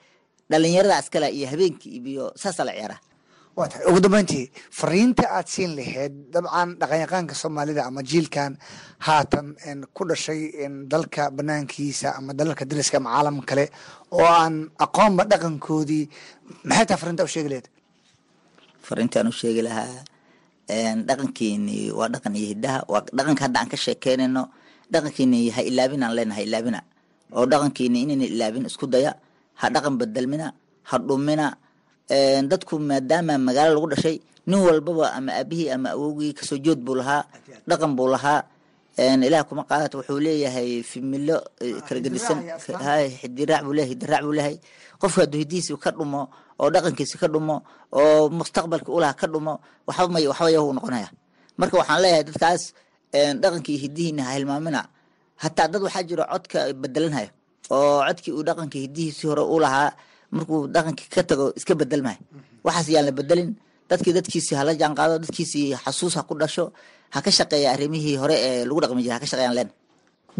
dhalinyarada 0.51 0.95
askale 1.01 1.27
iyo 1.37 1.47
habeenkii 1.51 1.97
iyo 2.11 2.25
saasaa 2.41 2.65
la 2.69 2.73
ciyaara 2.77 2.97
waa 3.57 3.67
tahay 3.71 3.85
ugu 3.89 3.99
dambeyntii 4.05 4.45
fariinta 4.79 5.23
aad 5.37 5.47
siin 5.53 5.71
lahayd 5.77 6.13
dabcan 6.33 6.69
dhaqanyaqaanka 6.81 7.33
soomaalida 7.41 7.81
ama 7.89 8.01
jiilkan 8.09 8.51
haatan 9.07 9.47
ku 9.95 10.01
dhashay 10.09 10.41
dalka 10.93 11.23
banaankiisa 11.37 12.07
ama 12.19 12.31
dalalka 12.39 12.63
dariska 12.71 12.97
ama 13.01 13.09
caalam 13.15 13.37
kale 13.49 13.65
oo 14.17 14.25
aan 14.41 14.55
aqoonba 14.85 15.23
dhaqankoodii 15.31 16.03
maxay 16.69 16.85
tahay 16.87 16.99
fariinta 17.01 17.23
u 17.27 17.33
sheegi 17.33 17.49
lahayd 17.53 17.67
fariintaan 18.87 19.27
u 19.31 19.33
sheegi 19.39 19.61
lahaa 19.67 20.03
dhaqankeeni 21.07 21.91
waa 21.97 22.09
dhaqan 22.13 22.35
iyo 22.35 22.47
hidaha 22.53 22.79
waa 22.91 23.03
dhaqanka 23.17 23.41
hadda 23.47 23.57
aan 23.63 23.69
ka 23.71 23.77
sheekeynayno 23.85 24.43
dhaqankeeni 24.91 25.39
ha 25.55 25.61
ilaabin 25.69 26.03
aan 26.03 26.13
leenahay 26.17 26.45
ilaabina. 26.47 26.79
Oo 27.35 27.45
dhaqankeeni 27.51 27.97
inayna 28.03 28.25
ilaabin 28.27 28.65
isku 28.69 28.85
daya 28.87 29.11
ha 29.59 29.65
dhaqan 29.73 29.95
bedelmina 29.99 30.47
ha 30.89 30.95
dhumina. 31.07 31.47
Dadku 32.51 32.79
maadaama 32.79 33.33
magaalo 33.47 33.71
lagu 33.79 33.87
dhashay 33.95 34.17
nin 34.47 34.59
walbaba 34.63 35.11
ama 35.17 35.31
aabihii 35.39 35.69
ama 35.75 35.89
awowgii 35.95 36.31
ka 36.37 36.43
soo 36.47 36.57
jood 36.65 36.79
buu 36.79 36.95
lahaa 36.99 37.23
dhaqan 37.69 37.91
buu 37.97 38.07
lahaa 38.07 38.43
ilaah 38.97 39.43
kuma 39.49 39.63
qaadat 39.69 39.93
wuxuu 39.95 40.19
leeyahay 40.19 40.81
fimilo 40.83 41.37
kala 41.87 41.99
gedisan. 42.05 42.37
xidiraac 43.21 43.61
buu 43.65 43.73
leeyahay 43.77 43.91
hidiraac 43.93 44.21
buu 44.25 44.33
leeyahay. 44.37 44.57
Qofka 45.01 45.21
hadduu 45.23 45.39
hidihiisi 45.43 45.77
ka 45.83 45.91
dhumo 45.91 46.21
oo 46.59 46.69
dhaqankiisi 46.73 47.17
ka 47.21 47.27
dhumo 47.33 47.55
oo 47.93 48.29
mustaqbalka 48.37 48.89
ulaha 48.97 49.13
ka 49.13 49.27
dhumo 49.27 49.53
waxba 49.87 50.07
may 50.13 50.25
waxba 50.27 50.49
yahu 50.55 50.73
noqonaya. 50.73 51.09
Marka 51.59 51.77
waxaan 51.77 52.01
leeyahay 52.03 52.23
dadkaas 52.27 52.63
dhaqankii 53.13 53.77
hidihiina 53.83 54.23
ha 54.27 54.31
hilmaamina. 54.37 54.81
Hataa 55.43 55.67
dad 55.71 55.81
waxaa 55.85 56.03
jiro 56.09 56.23
codka 56.33 56.73
bedelanhayo 56.73 57.29
oo 57.69 58.01
codkii 58.07 58.33
uu 58.33 58.43
dhaqankii 58.43 58.81
hidihiisi 58.89 59.27
hore 59.29 59.43
u 59.45 59.59
lahaa 59.61 59.91
markuu 60.33 60.65
dhaqankii 60.73 61.07
ka 61.13 61.21
tago 61.23 61.53
iska 61.55 61.75
bedelmayo 61.77 62.17
waxaas 62.65 62.89
yaan 62.89 63.05
la 63.05 63.11
bedelin 63.13 63.49
dadkii 63.89 64.13
dadkiisi 64.17 64.55
hala 64.57 64.73
jaanqaado 64.81 65.19
dadkiisi 65.23 65.75
xasuus 65.85 66.15
ha 66.17 66.23
ku 66.25 66.33
dhasho 66.41 66.73
ha 67.13 67.19
ka 67.25 67.31
shaqeeya 67.37 67.69
arrimihii 67.75 68.15
hore 68.21 68.35
ee 68.47 68.65
lagu 68.69 68.79
dhaqmi 68.83 69.01
jiray 69.05 69.15
ha 69.17 69.23
ka 69.23 69.29
shaqeeyaan 69.31 69.55
leen 69.59 69.69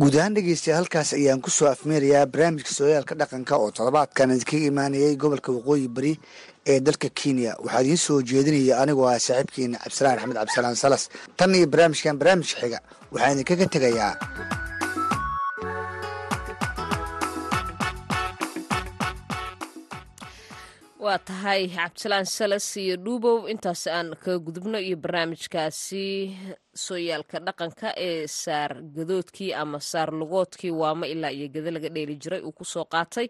guud 0.02 0.16
ahaan 0.20 0.34
dhegeystayaal 0.38 0.80
halkaas 0.82 1.10
ayaan 1.20 1.42
ku 1.46 1.50
soo 1.58 1.68
afmeerayaa 1.74 2.26
barnaamijka 2.34 2.72
sooyaalka 2.80 3.14
dhaqanka 3.22 3.54
oo 3.64 3.70
toddobaadkan 3.78 4.32
idinkaga 4.36 4.66
imaanayay 4.72 5.14
gobolka 5.22 5.50
waqooyi 5.58 5.88
bari 5.96 6.14
ee 6.72 6.80
dalka 6.88 7.08
kenya. 7.20 7.52
Waxaa 7.64 7.82
idiin 7.84 7.98
soo 8.06 8.20
jeedinaya 8.30 8.76
anigoo 8.84 9.08
ah 9.12 9.20
saaxiibkeena 9.28 9.78
cabdisalaan 9.84 10.18
axmed 10.20 10.36
cabdisalaan 10.40 10.76
salas. 10.84 11.04
Tan 11.38 11.56
iyo 11.58 11.68
barnaamijkan 11.74 12.16
barnaamijka 12.22 12.60
xiga 12.62 12.80
waxaan 13.14 13.34
idinkaga 13.36 13.66
tegayaa 13.76 14.12
waa 21.04 21.18
tahay 21.28 21.62
cabdisalaan 21.76 22.26
salas 22.38 22.68
iyo 22.84 22.96
dhuubow 23.06 23.38
intaas 23.52 23.84
aan 23.88 24.10
kaga 24.24 24.40
gudubno 24.46 24.78
iyo 24.88 24.98
barnaamijkaasi 25.04 26.06
sooyaalka 26.86 27.38
dhaqanka 27.46 27.90
ee 28.08 28.28
saar 28.42 28.72
gadoodkii 28.96 29.52
ama 29.62 29.80
saar 29.92 30.10
lugoodkii 30.20 30.72
waama 30.82 31.06
ilaa 31.14 31.32
iyo 31.38 31.48
gada 31.54 31.72
laga 31.76 31.90
dheeli 31.96 32.16
jiray 32.22 32.42
uu 32.42 32.52
ku 32.52 32.66
soo 32.66 32.86
qaatay. 32.94 33.28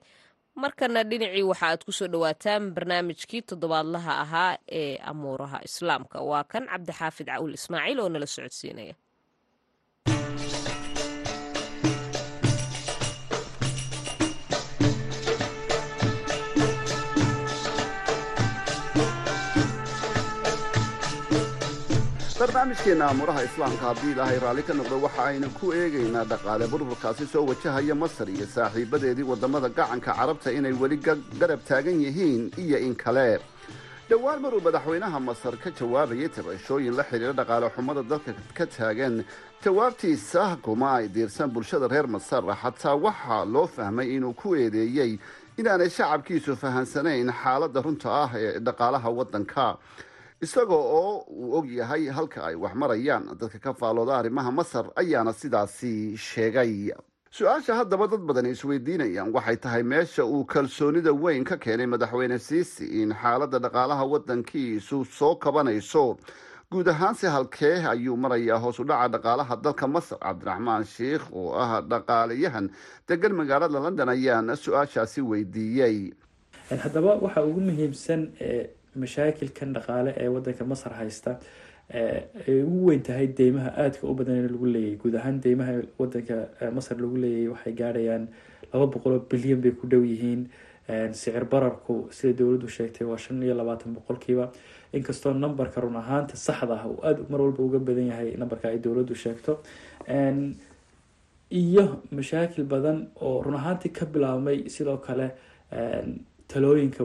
Markana 0.56 1.04
dhinacii 1.10 1.44
waxa 1.52 1.66
aad 1.68 1.82
ku 1.86 1.92
soo 1.92 2.08
dhawaataan 2.14 2.64
barnaamijkii 2.76 3.42
toddobaadlaha 3.50 4.14
ahaa 4.24 4.58
ee 4.80 4.98
amuuraha 5.12 5.60
islaamka. 5.68 6.18
Waa 6.30 6.44
kan 6.52 6.64
cabdixaafid 6.72 7.28
cawul 7.28 7.54
ismaaciil 7.60 8.00
oo 8.00 8.10
nala 8.10 8.26
socodsiinaya 8.36 8.96
barnaamijkeena 22.48 23.06
amuuraha 23.10 23.44
islaamka 23.44 23.86
haddii 23.86 24.12
ilaahay 24.12 24.40
raalli 24.40 24.64
ka 24.64 24.74
noqdo 24.74 25.02
waxa 25.02 25.24
aynu 25.26 25.50
ku 25.60 25.74
eegaynaa 25.74 26.24
dhaqaale. 26.26 26.68
Burburkaasi 26.68 27.26
soo 27.28 27.46
wajahaya 27.46 27.96
masar 27.96 28.30
iyo 28.30 28.46
saaxiibadeedii 28.46 29.24
waddamada 29.24 29.70
gacanka 29.70 30.14
carabta 30.14 30.52
inay 30.52 30.72
weli 30.74 30.98
garab 31.40 31.60
taagan 31.68 32.02
yihiin 32.02 32.52
iyo 32.58 32.78
in 32.80 32.96
kale. 32.96 33.40
Dhowaan 34.10 34.40
maruu 34.42 34.62
madaxweynaha 34.62 35.20
masar 35.20 35.58
ka 35.58 35.70
jawaabayay 35.72 36.30
tabashooyin 36.30 36.96
la 36.96 37.04
xidhiira 37.04 37.34
dhaqaale 37.34 37.70
xumada 37.76 38.04
dalka 38.04 38.34
ka 38.58 38.66
taagan. 38.66 39.26
Jawaabtiisa 39.64 40.58
kuma 40.64 40.96
ay 40.98 41.08
diirsan 41.08 41.52
bulshada 41.52 41.88
reer 41.88 42.08
masar 42.08 42.44
xataa 42.64 42.96
waxaa 42.96 43.46
loo 43.46 43.68
fahmay 43.68 44.16
inuu 44.16 44.34
ku 44.34 44.56
eedeeyey 44.56 45.20
inaanay 45.58 45.90
shacabkiisu 45.90 46.56
fahansanayn 46.56 47.28
xaaladda 47.44 47.82
runta 47.84 48.10
ah 48.24 48.32
ee 48.36 48.60
dhaqaalaha 48.60 49.10
waddanka 49.10 49.78
isagoo 50.42 50.84
oo 51.00 51.26
uu 51.30 51.54
og 51.58 51.68
yahay 51.72 52.08
halka 52.10 52.44
ay 52.46 52.56
wax 52.56 52.74
marayaan 52.76 53.24
dadka 53.40 53.60
ka 53.60 53.74
faalooda 53.74 54.18
arrimaha 54.18 54.52
masar 54.52 54.86
ayaana 54.96 55.34
sidaasi 55.34 56.18
sheegay. 56.18 56.92
Su'aasha 57.32 57.76
haddaba 57.76 58.08
dad 58.08 58.22
badan 58.22 58.46
isweydiinayaan 58.54 59.34
waxay 59.34 59.58
tahay 59.58 59.84
meesha 59.84 60.26
uu 60.26 60.46
kalsoonida 60.46 61.14
weyn 61.14 61.44
ka 61.44 61.58
keenay 61.58 61.86
madaxweyne 61.86 62.38
siisi 62.40 62.86
in 63.02 63.14
xaaladda 63.14 63.60
dhaqaalaha 63.60 64.06
waddankiisu 64.06 65.06
soo 65.06 65.36
kabanayso. 65.36 66.18
Guud 66.72 66.88
ahaanse 66.88 67.28
halkee 67.28 67.84
ayuu 67.90 68.18
marayaa 68.18 68.60
hoos 68.60 68.80
u 68.80 68.84
dhaca 68.84 69.08
dhaqaalaha 69.18 69.56
dalka 69.64 69.88
masar 69.88 70.20
cabdiraxmaan 70.20 70.84
sheikh 70.86 71.24
oo 71.34 71.54
ah 71.56 71.82
dhaqaalayahan 71.82 72.70
degan 73.08 73.34
magaalada 73.34 73.80
london 73.80 74.10
ayaana 74.10 74.56
su'aashaasi 74.56 75.22
weydiiyey. 75.22 76.12
Haddaba 76.70 77.16
waxa 77.24 77.44
ugu 77.44 77.60
muhiimsan 77.62 78.28
mashaakilkan 79.04 79.74
dhaqaale 79.78 80.12
ee 80.24 80.28
wadanka 80.36 80.64
masar 80.74 80.94
haysta 81.00 81.40
ay 82.48 82.62
ugu 82.68 82.86
weyn 82.90 83.02
tahay 83.08 83.28
deymaha 83.40 83.70
aadka 83.84 84.04
u 84.12 84.14
badan 84.20 84.48
lagu 84.54 84.66
leeyahy 84.76 84.96
guud 85.02 85.16
ahaan 85.20 85.42
deymaha 85.46 85.74
wadanka 86.00 86.36
masar 86.78 86.98
lagu 87.04 87.18
leeyahy 87.24 87.48
waxay 87.54 87.74
gaadhayaan 87.82 88.28
laba 88.74 88.86
boqoloo 88.94 89.22
bilyan 89.32 89.62
bay 89.64 89.72
ku 89.72 89.88
dhow 89.88 90.04
yihiin. 90.04 90.48
Sicir 91.12 91.44
bararku 91.52 91.96
sida 92.16 92.34
dowladdu 92.40 92.68
sheegtay 92.76 93.04
waa 93.08 93.18
shan 93.24 93.44
iyo 93.44 93.54
labaatan 93.60 93.92
boqolkiiba. 93.96 94.46
Inkastoo 94.96 95.34
numberka 95.34 95.82
run 95.84 95.96
ahaanta 96.00 96.36
saxda 96.40 96.76
ah 96.80 96.88
uu 96.88 97.00
aada 97.04 97.24
mar 97.32 97.42
walba 97.44 97.62
uga 97.64 97.80
badan 97.80 98.08
yahay 98.12 98.30
numberka 98.40 98.70
ay 98.72 98.80
dowladdu 98.86 99.16
sheegto. 99.24 99.60
Iyo 101.52 102.02
mashaakil 102.12 102.64
badan 102.74 103.08
oo 103.22 103.42
run 103.44 103.56
ahaantii 103.60 103.92
ka 103.98 104.06
bilaabmay 104.06 104.68
sidoo 104.76 104.98
kale 105.08 105.28
talooyinka 106.48 107.04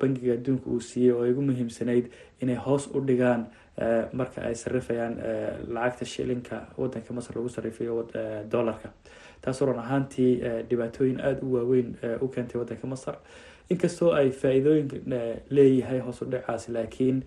bangiga 0.00 0.32
adduunka 0.38 0.66
uu 0.70 0.80
siiyey 0.80 1.12
oo 1.12 1.24
ugu 1.30 1.42
muhiimsanayd 1.48 2.06
inay 2.42 2.56
hoos 2.56 2.86
u 2.94 3.00
dhigaan 3.00 3.46
marka 4.12 4.42
ay 4.48 4.54
sarifayaan 4.54 5.14
lacagta 5.74 6.04
shilinka 6.04 6.56
wadanka 6.76 7.12
masar 7.14 7.36
lagu 7.36 7.48
sarifayo 7.48 8.08
dollarka. 8.50 8.88
Taasoo 9.42 9.66
run 9.66 9.78
ahaantii 9.78 10.32
dhibaatooyin 10.70 11.20
aada 11.20 11.40
u 11.46 11.52
waaweyn 11.54 11.94
u 12.20 12.28
keentay 12.28 12.58
wadanka 12.60 12.86
masar. 12.86 13.16
Inkastoo 13.70 14.12
ay 14.12 14.30
faa-iidooyin 14.30 14.88
leeyahay 15.50 16.00
hoos 16.00 16.22
u 16.22 16.30
dhicaas 16.32 16.68
laakiin 16.68 17.22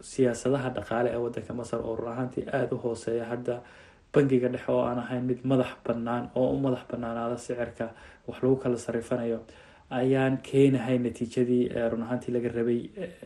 siyaasadaha 0.00 0.70
dhaqaale 0.76 1.10
ee 1.14 1.20
wadanka 1.26 1.54
masar 1.54 1.80
oo 1.80 1.96
run 1.96 2.12
ahaantii 2.12 2.44
aada 2.52 2.74
u 2.76 2.78
hooseeya 2.84 3.24
hadda 3.24 3.60
bangiga 4.14 4.48
dhexe 4.48 4.72
oo 4.72 4.82
aan 4.88 4.98
ahayn 4.98 5.24
mid 5.24 5.40
madax 5.44 5.72
bannaan 5.86 6.28
oo 6.34 6.50
u 6.52 6.58
madax 6.64 6.82
bannaanaada 6.90 7.38
sicirka 7.38 7.86
wax 8.28 8.42
lagu 8.42 8.56
kala 8.56 8.76
sarifanayo 8.76 9.38
ayaan 9.90 10.38
keenahay 10.42 10.98
natiijadii 10.98 11.68
run 11.90 12.02
ahaantii 12.02 12.32
laga 12.34 12.48
rabay 12.48 12.80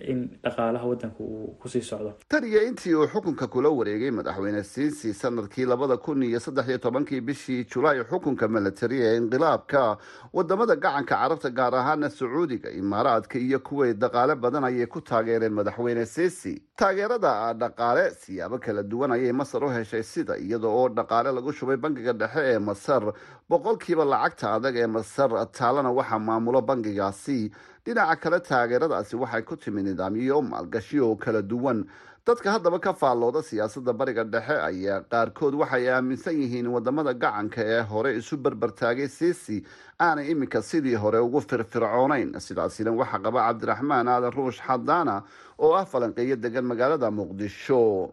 in 0.08 0.28
dhaqaalaha 0.44 0.86
wadanka 0.86 1.20
uu 1.20 1.56
ku 1.60 1.68
sii 1.68 1.80
socdo. 1.82 2.12
Tan 2.28 2.44
iyo 2.44 2.62
intii 2.68 2.94
uu 2.94 3.06
xukunka 3.06 3.46
kula 3.46 3.68
wareegay 3.68 4.10
madaxweyne 4.10 4.62
siisi 4.64 5.14
sannadkii 5.14 5.64
labada 5.64 5.96
kun 5.96 6.22
iyo 6.22 6.40
saddex 6.40 6.68
iyo 6.68 6.78
tobankii 6.78 7.20
bishii 7.20 7.64
julaay 7.64 8.04
xukunka 8.04 8.48
milatari 8.48 9.00
ee 9.00 9.16
inqilaabka 9.16 9.96
waddamada 10.32 10.76
gacanka 10.76 11.14
carabta 11.16 11.50
gaar 11.50 11.74
ahaana 11.74 12.10
sacuudiga 12.10 12.70
imaaraadka 12.70 13.38
iyo 13.38 13.58
kuweyt 13.60 13.96
dhaqaale 13.98 14.34
badan 14.34 14.64
ayay 14.64 14.86
ku 14.86 15.00
taageereen 15.00 15.52
madaxweyne 15.52 16.06
siisi 16.06 16.62
taageerada 16.76 17.52
dhaqaale 17.54 18.10
siyaabo 18.20 18.58
kala 18.58 18.82
duwan 18.82 19.12
ayay 19.12 19.32
masar 19.32 19.64
u 19.64 19.68
heshay 19.70 20.02
sida 20.02 20.36
iyada 20.36 20.68
oo 20.68 20.88
dhaqaale 20.88 21.32
lagu 21.32 21.52
shubay 21.52 21.76
bangiga 21.76 22.12
dhexe 22.12 22.40
ee 22.54 22.58
masar 22.58 23.12
boqolkiiba 23.48 24.04
lacagta 24.04 24.52
adag 24.56 24.76
ee 24.76 24.86
masar 24.86 25.30
taalana 25.52 25.90
waxaa 25.92 26.18
maamulo 26.50 26.62
bangigaasi 26.66 27.50
dhinaca 27.84 28.16
kale 28.20 28.40
taageeradaasi 28.40 29.16
waxay 29.16 29.42
ku 29.42 29.56
timi 29.56 29.82
nidaamyo 29.82 30.42
maalgashi 30.42 31.00
oo 31.00 31.16
kala 31.16 31.42
duwan. 31.42 31.84
Dadka 32.26 32.52
haddaba 32.52 32.78
ka 32.78 32.92
faallooda 32.92 33.42
siyaasadda 33.42 33.92
bariga 33.92 34.24
dhexe 34.24 34.52
ayaa 34.60 35.00
qaarkood 35.10 35.54
waxay 35.54 35.88
aaminsan 35.88 36.36
yihiin 36.36 36.66
waddamada 36.68 37.14
gacanka 37.14 37.62
ee 37.64 37.82
hore 37.82 38.16
isu 38.18 38.36
berbertaagay 38.36 39.08
siisi 39.08 39.62
aanay 40.00 40.30
iminka 40.30 40.62
sidii 40.62 40.94
hore 40.94 41.18
ugu 41.18 41.40
firfircoonayn. 41.40 42.34
Sidaasina 42.40 42.92
waxaa 42.92 43.18
qaba 43.24 43.46
cabdiraxmaan 43.48 44.08
aadan 44.08 44.32
ruush 44.32 44.60
xadaana 44.60 45.22
oo 45.58 45.74
ah 45.74 45.84
falanqeeyo 45.86 46.36
degan 46.36 46.64
magaalada 46.64 47.10
muqdisho. 47.10 48.12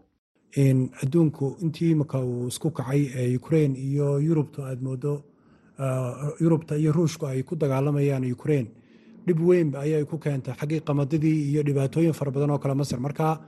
Adduunku 1.02 1.56
intii 1.60 1.90
imika 1.92 2.18
uu 2.18 2.48
isku 2.48 2.70
kacay 2.70 3.12
ee 3.14 3.36
ukrein 3.36 3.76
iyo 3.76 4.18
yurubta 4.20 4.66
aad 4.72 4.80
moodo 4.82 5.22
yurubta 6.40 6.76
iyo 6.76 6.92
ruushku 6.92 7.26
ay 7.26 7.42
ku 7.42 7.54
dagaalamayaan 7.56 8.24
ukrein 8.32 8.66
dhib 9.26 9.40
weyn 9.40 9.74
ayay 9.76 10.04
ku 10.04 10.18
keentay 10.18 10.54
xaggii 10.60 10.80
qamadadii 10.80 11.50
iyo 11.52 11.62
dhibaatooyin 11.62 12.12
fara 12.12 12.30
badan 12.30 12.50
oo 12.50 12.58
kale 12.58 12.74
masar. 12.74 12.98
Marka 13.00 13.40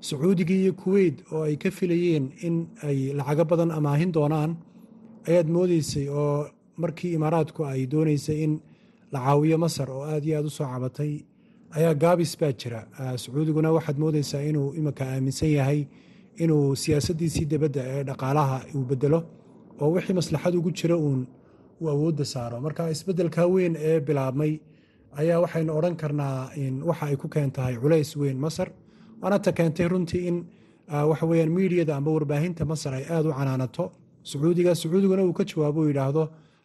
sacuudigii 0.00 0.62
iyo 0.64 0.72
kuweyt 0.72 1.22
oo 1.32 1.42
ay 1.42 1.56
ka 1.56 1.70
filayeen 1.70 2.30
in 2.42 2.68
ay 2.82 3.12
lacago 3.12 3.44
badan 3.44 3.70
amaahin 3.70 4.12
doonaan 4.12 4.56
ayaad 5.28 5.48
moodeysay 5.48 6.08
oo 6.08 6.46
markii 6.76 7.12
imaaraadku 7.18 7.64
ay 7.66 7.86
dooneysay 7.86 8.42
in 8.44 8.60
la 9.12 9.18
caawiyo 9.20 9.58
masar 9.58 9.90
oo 9.90 10.02
aad 10.04 10.24
iyo 10.24 10.38
aad 10.38 10.46
u 10.46 10.50
cabatay 10.58 11.12
ayaa 11.76 11.94
gaabis 11.94 12.36
baa 12.40 12.52
jira. 12.52 12.86
Sacuudiguna 13.16 13.72
waxaad 13.72 13.98
moodeysaa 13.98 14.42
inuu 14.42 14.74
imika 14.78 15.04
aaminsan 15.08 15.48
yahay 15.50 15.86
inuu 16.38 16.76
siyaasaddiisii 16.76 17.44
dibadda 17.46 17.82
ee 17.86 18.04
dhaqaalaha 18.04 18.56
uu 18.74 18.84
bedelo 18.84 19.20
oo 19.80 19.90
wixii 19.94 20.14
maslaxad 20.14 20.54
ugu 20.54 20.70
jira 20.70 20.96
uun 20.96 21.26
uu 21.82 21.88
awoodda 21.94 22.24
saaro. 22.34 22.60
Marka 22.66 22.90
isbeddelka 22.94 23.42
weyn 23.54 23.74
ee 23.90 24.00
bilaabmay 24.08 24.52
ayaa 25.20 25.38
waxaynu 25.44 25.72
odhan 25.78 25.96
karnaa 26.02 26.50
waxa 26.90 27.04
ay 27.10 27.16
ku 27.22 27.28
keentahay 27.34 27.76
culays 27.82 28.10
weyn 28.22 28.38
masar 28.46 28.68
waana 29.22 29.38
ta 29.46 29.52
keentay 29.58 29.88
runtii 29.92 30.22
in 30.30 30.36
waxa 31.10 31.26
weyaan 31.30 31.50
miidiyada 31.56 31.96
amba 31.98 32.10
warbaahinta 32.16 32.64
masar 32.72 32.92
ay 33.00 33.04
aada 33.14 33.28
u 33.28 33.32
canaanato. 33.40 33.84
Sacuudiga 34.30 34.72
sacuudiguna 34.82 35.22
uu 35.28 35.32
ka 35.40 35.44
jawaabo 35.50 35.80
uu 35.82 35.88
yidhaahdo 35.90 36.24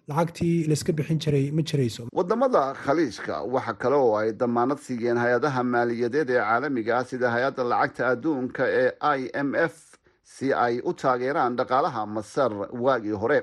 lacagtii 0.09 0.55
layska 0.69 0.93
bixin 0.97 1.19
jiray 1.23 1.45
ma 1.51 1.61
jirayso. 1.69 2.03
Wadamada 2.19 2.61
khaliijka 2.83 3.41
waxa 3.55 3.73
kale 3.81 3.95
oo 3.95 4.15
ay 4.21 4.29
damaanad 4.41 4.77
siiyeen 4.85 5.17
hay'adaha 5.23 5.63
maaliyadeed 5.73 6.29
ee 6.29 6.39
caalamiga 6.47 6.93
ah 6.99 7.03
sida 7.09 7.27
hay'adda 7.35 7.63
lacagta 7.71 8.03
adduunka 8.13 8.63
ee 8.81 8.89
i 9.01 9.29
m 9.33 9.49
f 9.55 9.75
si 10.23 10.47
ay 10.65 10.79
u 10.89 10.93
taageeraan 11.01 11.55
dhaqaalaha 11.59 12.01
masar 12.17 12.51
waagii 12.85 13.17
hore 13.23 13.39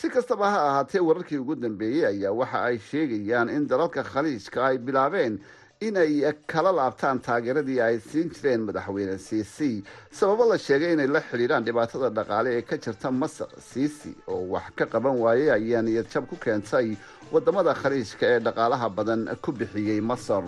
si 0.00 0.08
kastaba 0.08 0.50
ha 0.50 0.58
ahaatee 0.68 1.00
wararkii 1.08 1.38
ugu 1.42 1.54
dambeeyey 1.56 2.06
ayaa 2.06 2.32
waxa 2.32 2.62
ay 2.68 2.78
sheegayaan 2.78 3.48
in 3.56 3.66
dalalka 3.68 4.02
khaliijka 4.12 4.66
ay 4.66 4.78
bilaabeen 4.78 5.34
inay 5.80 6.32
kala 6.46 6.72
laabtaan 6.72 7.20
taageeradii 7.26 7.80
ay 7.80 7.98
siin 8.00 8.30
jireen 8.32 8.60
madaxweyne 8.68 9.18
ciisi 9.18 9.84
sababo 10.10 10.44
la 10.48 10.58
sheegay 10.58 10.92
inay 10.92 11.06
la 11.06 11.20
xidhiidhaan 11.20 11.64
dhibaatada 11.64 12.08
dhaqaale 12.18 12.50
ee 12.58 12.62
ka 12.62 12.76
jirta 12.76 13.10
masar. 13.10 13.48
Ciisi 13.72 14.14
oo 14.28 14.40
wax 14.54 14.72
ka 14.76 14.86
qaban 14.86 15.16
waayey 15.24 15.50
ayaa 15.50 15.82
niyadjab 15.82 16.24
ku 16.28 16.36
keentay 16.36 16.96
waddamada 17.32 17.74
khaliijka 17.74 18.24
ee 18.34 18.38
dhaqaalaha 18.40 18.88
badan 18.88 19.28
ku 19.42 19.52
bixiyey 19.52 20.00
masar 20.00 20.44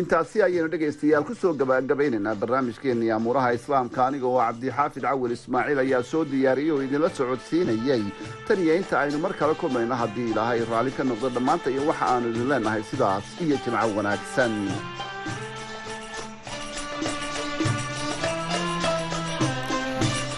intaasi 0.00 0.40
ayaynu 0.44 0.68
dhegaystayaal 0.72 1.24
ku 1.28 1.34
soo 1.40 1.52
gabagabaynaynaa 1.60 2.34
barnaamijkeenii 2.42 3.10
amuuraha 3.16 3.50
islaamka. 3.58 4.00
Aniga 4.06 4.26
oo 4.30 4.38
cabdixaafid 4.44 5.04
cawil 5.08 5.34
ismaaciil 5.36 5.78
ayaa 5.84 6.02
soo 6.12 6.22
diyaariyey 6.32 6.72
oo 6.74 6.80
idinla 6.86 7.10
socodsiinayey 7.18 8.02
tan 8.48 8.58
iyo 8.64 8.74
inta 8.80 8.94
aynu 9.02 9.18
mar 9.24 9.32
kale 9.40 9.54
kulmayno 9.62 9.94
haddii 10.02 10.30
ilaahay 10.32 10.64
raalli 10.72 10.92
ka 10.96 11.04
noqdo 11.10 11.28
dhammaanta 11.36 11.68
iyo 11.74 11.82
waxa 11.90 12.04
aanu 12.14 12.26
idin 12.32 12.48
leenahay 12.54 12.82
sidaas 12.90 13.24
iyo 13.44 13.56
jimco 13.64 13.88
wanaagsan. 13.98 14.52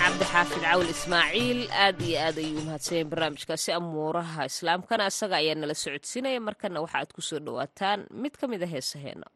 Cabdixaafid 0.00 0.60
cawil 0.64 0.88
ismaaciil 0.94 1.60
aad 1.84 1.98
iyo 2.08 2.18
aad 2.26 2.36
ayuu 2.42 2.58
umahadsanyay 2.62 3.04
barnaamijkaasi 3.12 3.70
amuuraha 3.78 4.42
islaamkana 4.50 5.04
isaga 5.12 5.36
ayaa 5.42 5.58
nala 5.60 5.74
socodsiinaya 5.84 6.40
markana 6.48 6.78
waxa 6.84 6.98
aad 7.00 7.10
ku 7.16 7.22
soo 7.28 7.40
dhawaataan. 7.46 8.00
Mid 8.22 8.34
ka 8.40 8.46
mid 8.52 8.62
a 8.62 8.68
heesaheena 8.74 9.26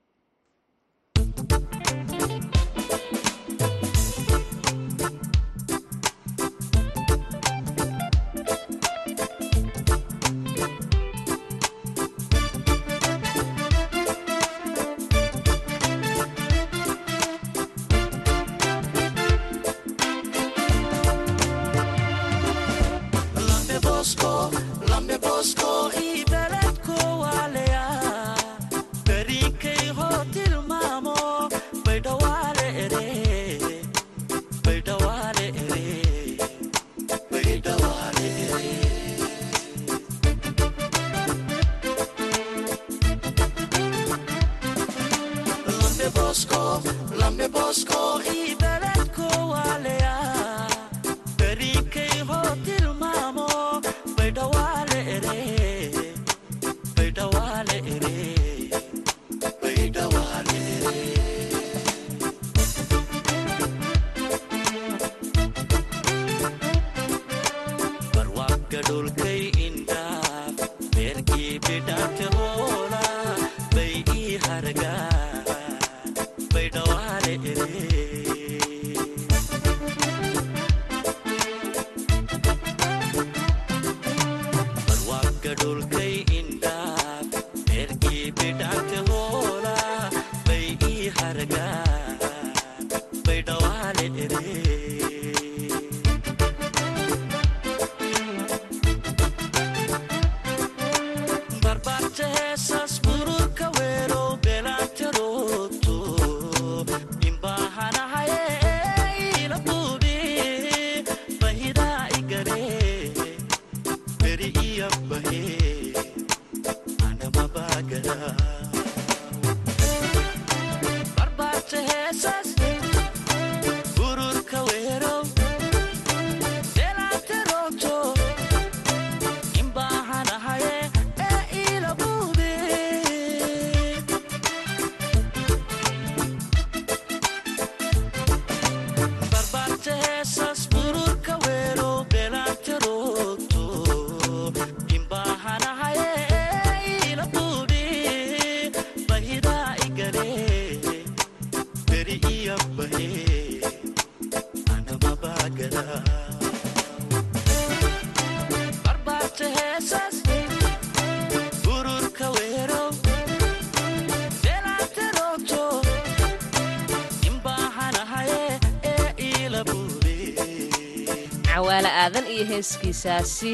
heeskiisaasi 172.59 173.53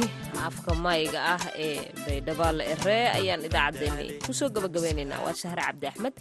afka 0.49 0.73
mayga 0.85 1.21
ah 1.37 1.43
ee 1.64 1.73
baydhabaale 2.05 2.64
eree 2.75 3.05
ayaan 3.19 3.43
idaacaddeenni 3.49 4.07
ku 4.25 4.33
soo 4.38 4.49
gabagabeynaynaa 4.57 5.21
waa 5.27 5.37
sahre 5.43 5.61
cabdi 5.69 5.87
axmed 5.93 6.14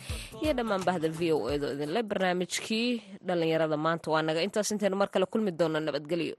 iyo 0.44 0.52
dhammaan 0.58 0.84
bahda 0.90 1.08
v 1.20 1.32
o 1.36 1.48
edo 1.56 1.68
idinle 1.76 2.02
barnaamijkii 2.12 2.88
dhallinyarada 3.28 3.78
maanta. 3.86 4.08
Waa 4.14 4.24
naga 4.28 4.42
intaas 4.48 4.72
intaynu 4.76 5.00
mar 5.02 5.08
kale 5.14 5.26
kulmi 5.34 5.52
doona 5.60 5.80
nabadgelyo 5.88 6.36